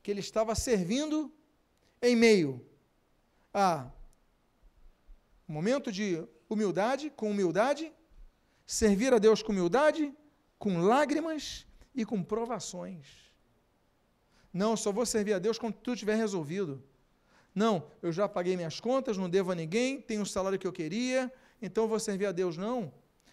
[0.03, 1.33] que ele estava servindo
[2.03, 2.65] em meio
[3.53, 3.91] a
[5.49, 7.93] um momento de humildade, com humildade,
[8.67, 10.15] servir a Deus com humildade,
[10.59, 13.07] com lágrimas e com provações.
[14.53, 16.83] Não, só vou servir a Deus quando tudo estiver resolvido.
[17.55, 20.73] Não, eu já paguei minhas contas, não devo a ninguém, tenho o salário que eu
[20.73, 22.57] queria, então vou servir a Deus.
[22.57, 22.93] Não.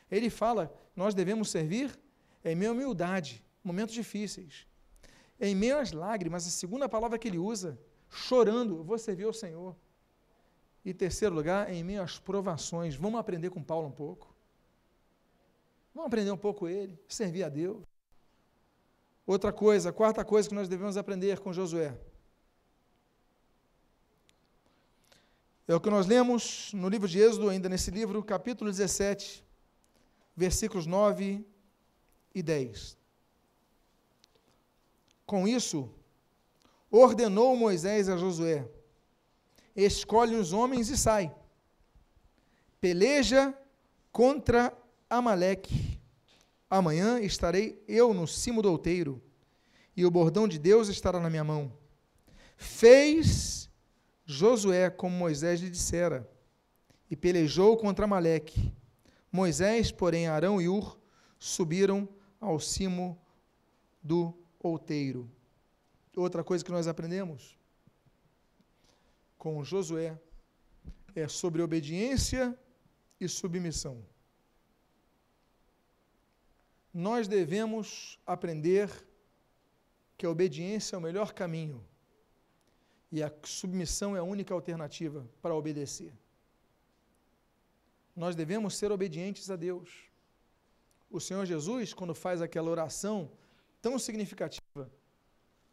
[0.09, 1.97] Ele fala, nós devemos servir
[2.43, 4.67] em à humildade, momentos difíceis.
[5.39, 7.77] Em meio às lágrimas, a segunda palavra que ele usa,
[8.09, 9.75] chorando, vou servir ao Senhor.
[10.83, 12.95] E terceiro lugar, em meio às provações.
[12.95, 14.33] Vamos aprender com Paulo um pouco.
[15.93, 17.83] Vamos aprender um pouco ele, servir a Deus.
[19.25, 21.97] Outra coisa, a quarta coisa que nós devemos aprender com Josué.
[25.67, 29.43] É o que nós lemos no livro de Êxodo, ainda nesse livro, capítulo 17,
[30.35, 31.43] versículos 9
[32.35, 32.95] e 10.
[35.25, 35.89] Com isso,
[36.91, 38.69] ordenou Moisés a Josué:
[39.75, 41.35] escolhe os homens e sai.
[42.79, 43.57] Peleja
[44.11, 44.71] contra
[45.09, 45.99] Amaleque
[46.69, 49.21] Amanhã estarei eu no cimo do outeiro,
[49.95, 51.71] e o bordão de Deus estará na minha mão.
[52.57, 53.69] Fez
[54.25, 56.29] Josué como Moisés lhe dissera,
[57.09, 58.73] e pelejou contra Maleque.
[59.31, 60.97] Moisés, porém, Arão e Ur
[61.37, 62.09] subiram
[62.39, 63.19] ao cimo
[64.01, 65.29] do outeiro.
[66.15, 67.57] Outra coisa que nós aprendemos
[69.37, 70.19] com Josué
[71.15, 72.57] é sobre obediência
[73.19, 74.03] e submissão.
[76.97, 78.89] Nós devemos aprender
[80.17, 81.85] que a obediência é o melhor caminho
[83.11, 86.13] e a submissão é a única alternativa para obedecer.
[88.15, 89.89] Nós devemos ser obedientes a Deus.
[91.11, 93.29] O Senhor Jesus, quando faz aquela oração
[93.81, 94.89] tão significativa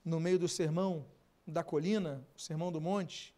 [0.05, 1.07] no meio do sermão
[1.47, 3.33] da colina, o sermão do monte,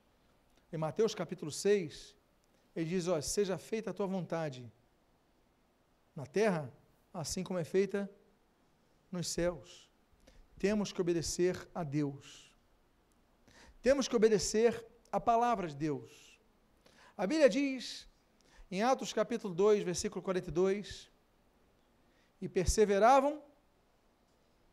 [0.72, 2.16] em Mateus capítulo 6,
[2.74, 4.72] ele diz: ó, seja feita a tua vontade
[6.16, 6.72] na terra,
[7.14, 8.10] assim como é feita
[9.10, 9.88] nos céus.
[10.58, 12.52] Temos que obedecer a Deus.
[13.80, 16.40] Temos que obedecer a palavra de Deus.
[17.16, 18.08] A Bíblia diz,
[18.68, 21.08] em Atos capítulo 2, versículo 42,
[22.40, 23.40] e perseveravam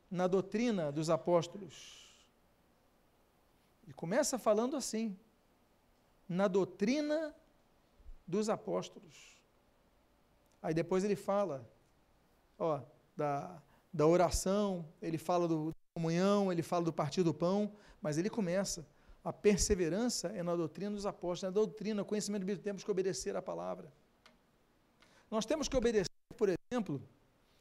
[0.09, 2.25] na doutrina dos apóstolos.
[3.87, 5.15] E começa falando assim,
[6.27, 7.35] na doutrina
[8.25, 9.39] dos apóstolos.
[10.61, 11.69] Aí depois ele fala,
[12.61, 12.79] ó,
[13.17, 18.17] da, da oração, ele fala do, da comunhão, ele fala do partir do pão, mas
[18.17, 18.87] ele começa.
[19.23, 23.41] A perseverança é na doutrina dos apóstolos, na doutrina, conhecimento bíblico, temos que obedecer à
[23.41, 23.91] palavra.
[25.29, 27.01] Nós temos que obedecer, por exemplo,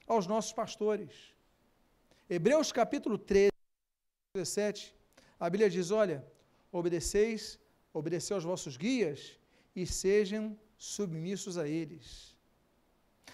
[0.07, 1.35] aos nossos pastores.
[2.29, 3.51] Hebreus capítulo 13,
[4.35, 4.95] 17,
[5.39, 6.25] a Bíblia diz: olha,
[6.71, 7.59] obedeceis,
[7.93, 9.39] obedecei aos vossos guias
[9.75, 12.30] e sejam submissos a eles.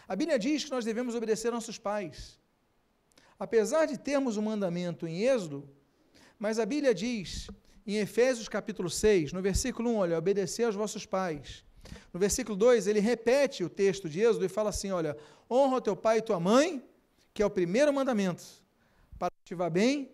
[0.09, 2.39] A Bíblia diz que nós devemos obedecer nossos pais.
[3.39, 5.69] Apesar de termos o um mandamento em Êxodo,
[6.39, 7.49] mas a Bíblia diz,
[7.87, 11.65] em Efésios capítulo 6, no versículo 1, olha, obedecer aos vossos pais.
[12.13, 15.17] No versículo 2, ele repete o texto de Êxodo e fala assim: olha,
[15.51, 16.83] honra teu pai e tua mãe,
[17.33, 18.43] que é o primeiro mandamento,
[19.19, 20.11] para que te vá bem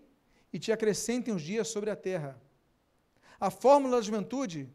[0.52, 2.40] e te acrescentem os dias sobre a terra.
[3.40, 4.68] A fórmula da juventude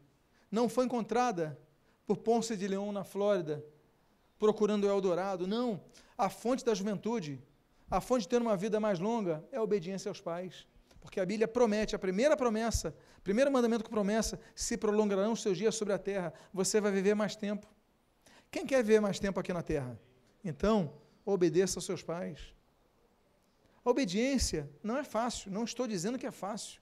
[0.52, 1.58] não foi encontrada
[2.06, 3.64] por Ponce de Leão na Flórida,
[4.40, 5.48] procurando o Eldorado.
[5.48, 5.82] Não.
[6.18, 7.42] A fonte da juventude,
[7.90, 10.68] a fonte de ter uma vida mais longa, é a obediência aos pais.
[11.00, 15.58] Porque a Bíblia promete, a primeira promessa, primeiro mandamento com promessa, se prolongarão os seus
[15.58, 17.68] dias sobre a terra, você vai viver mais tempo.
[18.52, 20.00] Quem quer viver mais tempo aqui na terra?
[20.44, 20.94] Então,
[21.26, 22.54] obedeça aos seus pais.
[23.84, 26.82] A obediência não é fácil, não estou dizendo que é fácil.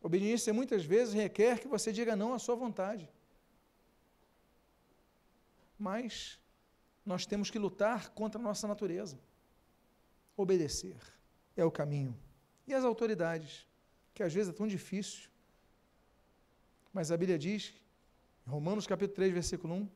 [0.00, 3.08] Obediência muitas vezes requer que você diga não à sua vontade
[5.80, 6.38] mas
[7.04, 9.18] nós temos que lutar contra a nossa natureza.
[10.36, 11.00] Obedecer
[11.56, 12.14] é o caminho.
[12.66, 13.66] E as autoridades,
[14.12, 15.30] que às vezes é tão difícil,
[16.92, 17.72] mas a Bíblia diz,
[18.46, 19.88] em Romanos capítulo 3, versículo 1,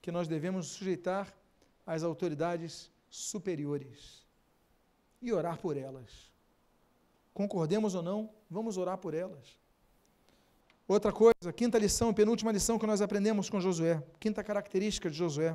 [0.00, 1.32] que nós devemos sujeitar
[1.86, 4.26] às autoridades superiores
[5.20, 6.32] e orar por elas.
[7.34, 9.58] Concordemos ou não, vamos orar por elas.
[10.88, 15.54] Outra coisa, quinta lição, penúltima lição que nós aprendemos com Josué, quinta característica de Josué,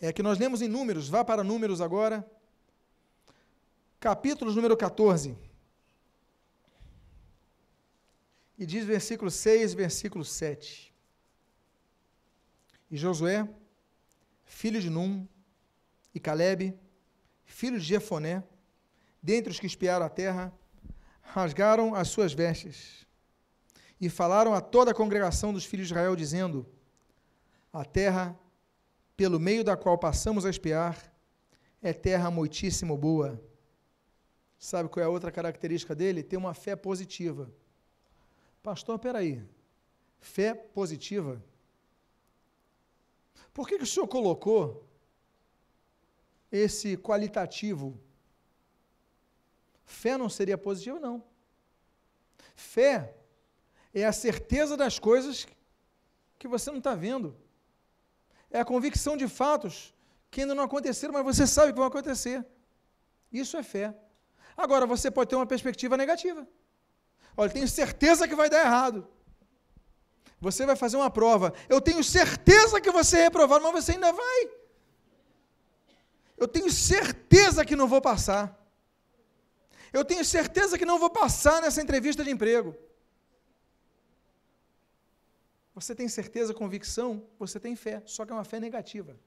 [0.00, 2.24] é que nós lemos em Números, vá para Números agora,
[3.98, 5.36] capítulo número 14.
[8.56, 10.94] E diz versículo 6, versículo 7.
[12.92, 13.48] E Josué,
[14.44, 15.26] filho de Num,
[16.14, 16.78] e Caleb,
[17.44, 18.44] filho de Jefoné,
[19.20, 20.52] dentre os que espiaram a terra,
[21.32, 23.06] rasgaram as suas vestes
[24.00, 26.66] e falaram a toda a congregação dos filhos de Israel, dizendo:
[27.72, 28.38] A terra
[29.16, 31.14] pelo meio da qual passamos a espiar
[31.82, 33.40] é terra muitíssimo boa.
[34.58, 36.22] Sabe qual é a outra característica dele?
[36.22, 37.50] Ter uma fé positiva.
[38.62, 39.42] Pastor, peraí.
[40.18, 41.42] Fé positiva?
[43.54, 44.86] Por que, que o senhor colocou
[46.52, 47.98] esse qualitativo
[49.84, 51.22] Fé não seria positiva, não.
[52.54, 53.14] Fé
[53.92, 55.46] é a certeza das coisas
[56.38, 57.36] que você não está vendo.
[58.50, 59.94] É a convicção de fatos
[60.30, 62.44] que ainda não aconteceram, mas você sabe que vão acontecer.
[63.32, 63.94] Isso é fé.
[64.56, 66.46] Agora, você pode ter uma perspectiva negativa.
[67.36, 69.08] Olha, tenho certeza que vai dar errado.
[70.40, 71.52] Você vai fazer uma prova.
[71.68, 74.50] Eu tenho certeza que você é reprovado, mas você ainda vai.
[76.36, 78.59] Eu tenho certeza que não vou passar.
[79.92, 82.76] Eu tenho certeza que não vou passar nessa entrevista de emprego.
[85.74, 89.18] Você tem certeza, convicção, você tem fé, só que é uma fé negativa.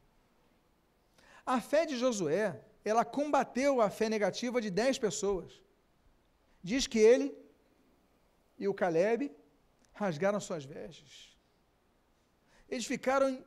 [1.46, 5.62] A fé de Josué, ela combateu a fé negativa de dez pessoas.
[6.62, 7.36] Diz que ele
[8.58, 9.32] e o Caleb
[9.94, 11.38] rasgaram suas vestes.
[12.70, 13.44] Eles ficaram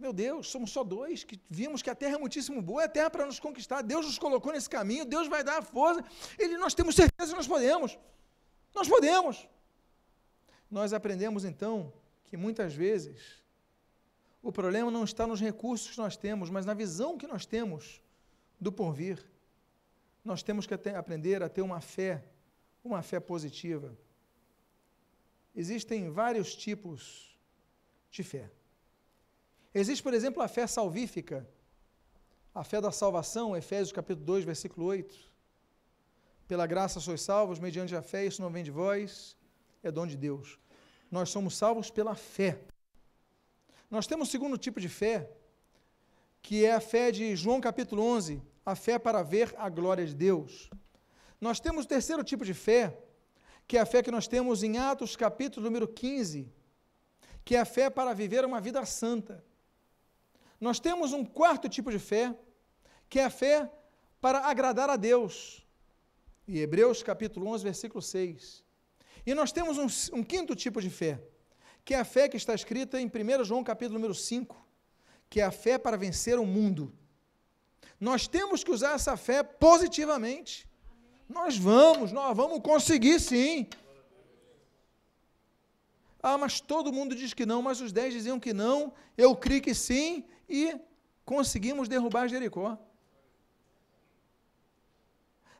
[0.00, 3.10] meu Deus, somos só dois que vimos que a terra é muitíssimo boa, é terra
[3.10, 3.82] para nos conquistar.
[3.82, 6.02] Deus nos colocou nesse caminho, Deus vai dar a força.
[6.38, 7.98] Ele, nós temos certeza que nós podemos.
[8.74, 9.46] Nós podemos.
[10.70, 11.92] Nós aprendemos então
[12.24, 13.40] que muitas vezes
[14.42, 18.00] O problema não está nos recursos que nós temos, mas na visão que nós temos
[18.58, 19.22] do porvir.
[20.24, 22.24] Nós temos que aprender a ter uma fé,
[22.82, 23.96] uma fé positiva.
[25.54, 27.38] Existem vários tipos
[28.10, 28.50] de fé.
[29.72, 31.48] Existe, por exemplo, a fé salvífica,
[32.52, 35.16] a fé da salvação, Efésios capítulo 2, versículo 8.
[36.48, 39.36] Pela graça sois salvos, mediante a fé, isso não vem de vós,
[39.80, 40.58] é dom de Deus.
[41.08, 42.60] Nós somos salvos pela fé.
[43.88, 45.30] Nós temos um segundo tipo de fé,
[46.42, 50.16] que é a fé de João capítulo 11, a fé para ver a glória de
[50.16, 50.68] Deus.
[51.40, 52.98] Nós temos o terceiro tipo de fé,
[53.68, 56.52] que é a fé que nós temos em Atos capítulo número 15,
[57.44, 59.44] que é a fé para viver uma vida santa.
[60.60, 62.36] Nós temos um quarto tipo de fé,
[63.08, 63.70] que é a fé
[64.20, 65.66] para agradar a Deus.
[66.46, 68.62] E Hebreus capítulo 11, versículo 6.
[69.24, 71.22] E nós temos um, um quinto tipo de fé,
[71.84, 74.56] que é a fé que está escrita em 1 João capítulo número 5,
[75.30, 76.92] que é a fé para vencer o mundo.
[77.98, 80.68] Nós temos que usar essa fé positivamente.
[81.28, 83.66] Nós vamos, nós vamos conseguir sim.
[86.22, 89.60] Ah, mas todo mundo diz que não, mas os dez diziam que não, eu criei
[89.60, 90.78] que sim, e
[91.24, 92.76] conseguimos derrubar Jericó.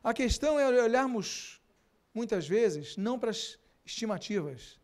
[0.03, 1.61] A questão é olharmos,
[2.13, 4.79] muitas vezes, não para as estimativas,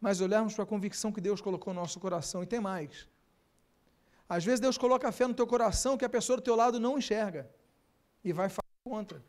[0.00, 2.42] mas olharmos para a convicção que Deus colocou no nosso coração.
[2.42, 3.06] E tem mais.
[4.28, 6.80] Às vezes Deus coloca a fé no teu coração que a pessoa do teu lado
[6.80, 7.48] não enxerga
[8.24, 9.22] e vai falar contra.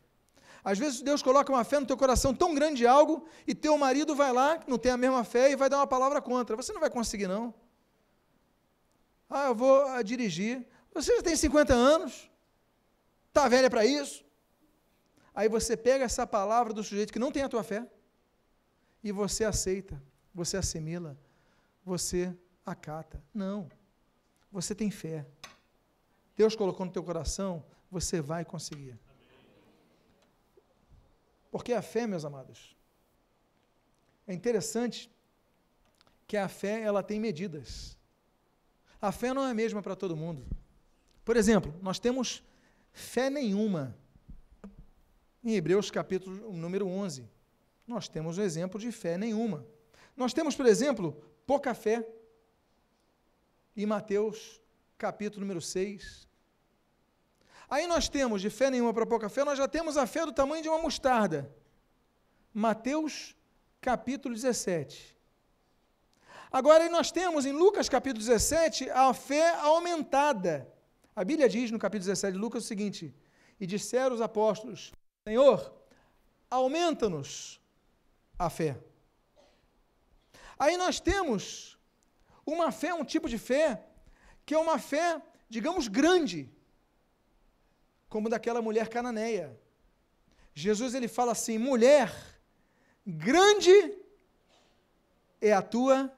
[0.64, 3.76] Às vezes Deus coloca uma fé no teu coração tão grande de algo e teu
[3.76, 6.56] marido vai lá, não tem a mesma fé e vai dar uma palavra contra.
[6.56, 7.52] Você não vai conseguir não.
[9.36, 10.66] Ah, eu vou ah, dirigir.
[10.94, 12.30] Você já tem 50 anos?
[13.28, 14.24] Está velha para isso?
[15.34, 17.80] Aí você pega essa palavra do sujeito que não tem a tua fé
[19.02, 20.00] e você aceita
[20.34, 21.16] você assimila,
[21.84, 23.22] você acata.
[23.32, 23.70] Não.
[24.50, 25.26] Você tem fé.
[26.36, 28.98] Deus colocou no teu coração, você vai conseguir.
[31.50, 32.76] Porque a fé, meus amados,
[34.26, 35.08] é interessante
[36.26, 37.96] que a fé ela tem medidas.
[39.04, 40.42] A fé não é a mesma para todo mundo.
[41.26, 42.42] Por exemplo, nós temos
[42.90, 43.94] fé nenhuma.
[45.44, 47.28] Em Hebreus capítulo número 11,
[47.86, 49.66] nós temos o um exemplo de fé nenhuma.
[50.16, 52.02] Nós temos, por exemplo, pouca fé.
[53.76, 54.58] Em Mateus,
[54.96, 56.26] capítulo número 6.
[57.68, 60.32] Aí nós temos, de fé nenhuma para pouca fé, nós já temos a fé do
[60.32, 61.54] tamanho de uma mostarda.
[62.54, 63.36] Mateus,
[63.82, 65.13] capítulo 17.
[66.54, 70.72] Agora, nós temos em Lucas, capítulo 17, a fé aumentada.
[71.16, 73.12] A Bíblia diz no capítulo 17 de Lucas o seguinte:
[73.58, 74.92] E disseram os apóstolos:
[75.26, 75.74] Senhor,
[76.48, 77.60] aumenta-nos
[78.38, 78.78] a fé.
[80.56, 81.76] Aí nós temos
[82.46, 83.84] uma fé, um tipo de fé,
[84.46, 86.48] que é uma fé, digamos, grande,
[88.08, 89.58] como daquela mulher cananeia.
[90.54, 92.14] Jesus ele fala assim: mulher,
[93.04, 93.98] grande
[95.40, 96.16] é a tua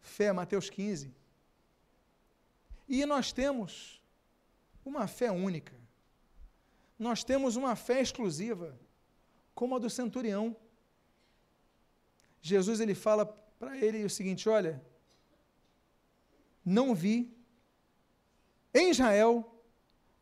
[0.00, 1.14] fé, Mateus 15.
[2.88, 4.02] E nós temos
[4.84, 5.74] uma fé única.
[6.98, 8.78] Nós temos uma fé exclusiva,
[9.54, 10.56] como a do centurião.
[12.40, 13.26] Jesus ele fala
[13.58, 14.82] para ele o seguinte: olha,
[16.64, 17.34] não vi
[18.74, 19.62] em Israel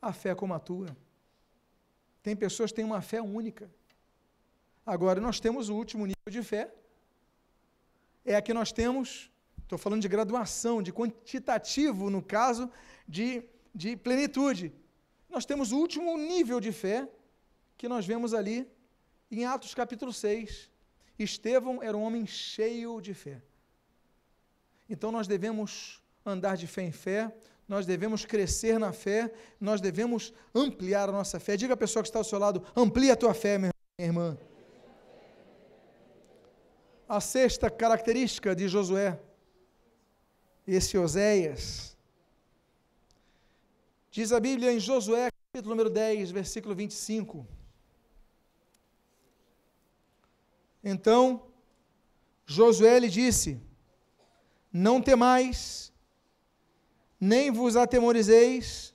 [0.00, 0.96] a fé como a tua.
[2.22, 3.70] Tem pessoas que têm uma fé única.
[4.84, 6.72] Agora, nós temos o último nível de fé.
[8.24, 9.30] É a que nós temos,
[9.66, 12.70] estou falando de graduação, de quantitativo, no caso
[13.06, 13.42] de,
[13.74, 14.72] de plenitude.
[15.28, 17.08] Nós temos o último nível de fé
[17.76, 18.66] que nós vemos ali
[19.30, 20.70] em Atos capítulo 6.
[21.18, 23.42] Estevão era um homem cheio de fé.
[24.88, 27.34] Então nós devemos andar de fé em fé,
[27.66, 31.56] nós devemos crescer na fé, nós devemos ampliar a nossa fé.
[31.56, 34.38] Diga à pessoa que está ao seu lado: amplia a tua fé, minha irmã.
[37.08, 39.20] A sexta característica de Josué,
[40.66, 41.96] esse Oséias,
[44.10, 47.46] diz a Bíblia em Josué, capítulo número 10, versículo 25.
[50.82, 51.46] Então,
[52.44, 53.60] Josué lhe disse:
[54.72, 55.92] Não temais,
[57.20, 58.94] nem vos atemorizeis,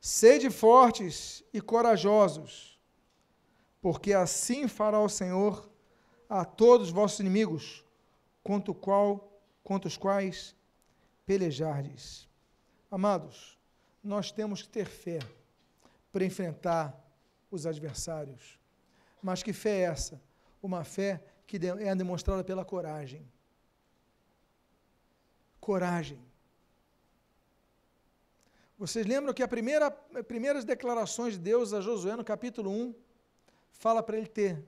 [0.00, 2.78] sede fortes e corajosos,
[3.80, 5.68] porque assim fará o Senhor
[6.28, 7.84] a todos os vossos inimigos,
[8.42, 9.33] contra, qual,
[9.64, 10.54] contra os quais
[11.26, 12.28] pelejardes.
[12.88, 13.58] Amados,
[14.02, 15.18] nós temos que ter fé
[16.12, 16.94] para enfrentar
[17.50, 18.60] os adversários.
[19.20, 20.20] Mas que fé é essa?
[20.64, 23.30] uma fé que é demonstrada pela coragem.
[25.60, 26.18] Coragem.
[28.78, 32.94] Vocês lembram que a primeira, as primeiras declarações de Deus a Josué no capítulo 1
[33.72, 34.64] fala para ele ter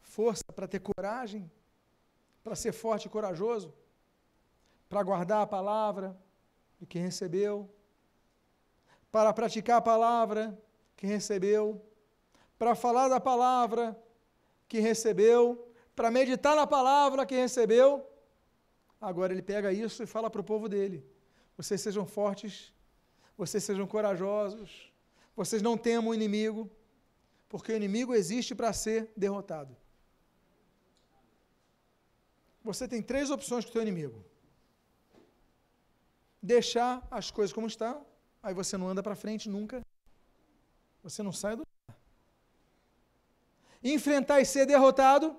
[0.00, 1.50] força, para ter coragem,
[2.48, 3.74] para ser forte e corajoso,
[4.88, 6.16] para guardar a palavra
[6.80, 7.68] de quem recebeu,
[9.12, 10.58] para praticar a palavra
[10.96, 11.78] que recebeu,
[12.58, 13.94] para falar da palavra
[14.66, 18.10] que recebeu, para meditar na palavra que recebeu.
[18.98, 21.06] Agora ele pega isso e fala para o povo dele:
[21.54, 22.72] vocês sejam fortes,
[23.36, 24.90] vocês sejam corajosos,
[25.36, 26.70] vocês não temam o inimigo,
[27.46, 29.76] porque o inimigo existe para ser derrotado.
[32.62, 34.24] Você tem três opções com o seu inimigo:
[36.42, 38.06] deixar as coisas como estão,
[38.42, 39.82] aí você não anda para frente nunca,
[41.02, 42.00] você não sai do lugar.
[43.82, 45.36] Enfrentar e ser derrotado,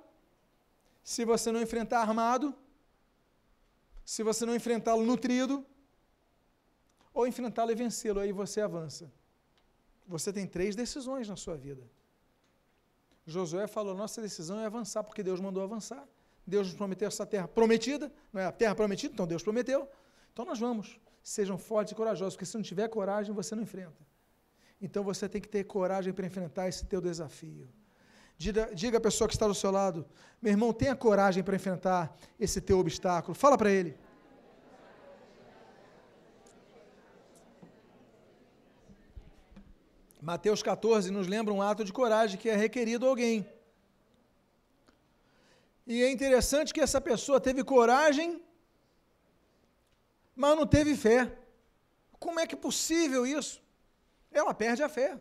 [1.04, 2.56] se você não enfrentar armado,
[4.06, 5.66] se você não enfrentá-lo nutrido,
[7.14, 9.12] ou enfrentá-lo e vencê-lo, aí você avança.
[10.08, 11.84] Você tem três decisões na sua vida.
[13.26, 16.08] Josué falou: nossa decisão é avançar, porque Deus mandou avançar.
[16.50, 19.88] Deus nos prometeu essa terra prometida, não é a terra prometida, então Deus prometeu.
[20.34, 21.00] Então nós vamos.
[21.22, 24.06] Sejam fortes e corajosos, porque se não tiver coragem, você não enfrenta.
[24.82, 27.68] Então você tem que ter coragem para enfrentar esse teu desafio.
[28.38, 30.06] Diga, diga à pessoa que está do seu lado,
[30.42, 33.36] meu irmão, tenha coragem para enfrentar esse teu obstáculo.
[33.36, 33.98] Fala para ele.
[40.22, 43.46] Mateus 14 nos lembra um ato de coragem que é requerido a alguém.
[45.92, 48.40] E é interessante que essa pessoa teve coragem,
[50.36, 51.36] mas não teve fé.
[52.20, 53.60] Como é que é possível isso?
[54.32, 55.20] Ela perde a fé.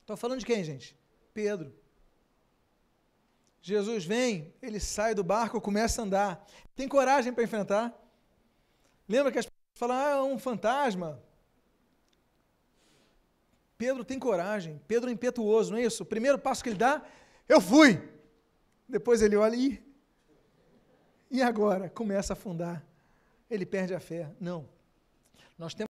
[0.00, 0.96] Estou falando de quem, gente?
[1.34, 1.74] Pedro.
[3.60, 6.46] Jesus vem, ele sai do barco, começa a andar.
[6.76, 7.92] Tem coragem para enfrentar.
[9.08, 11.20] Lembra que as pessoas falam, ah, é um fantasma.
[13.76, 16.04] Pedro tem coragem, Pedro é impetuoso, não é isso?
[16.04, 17.04] O primeiro passo que ele dá,
[17.48, 18.00] eu fui.
[18.88, 19.87] Depois ele olha e.
[21.30, 21.88] E agora?
[21.90, 22.82] Começa a afundar.
[23.50, 24.30] Ele perde a fé.
[24.40, 24.68] Não.
[25.58, 25.87] Nós temos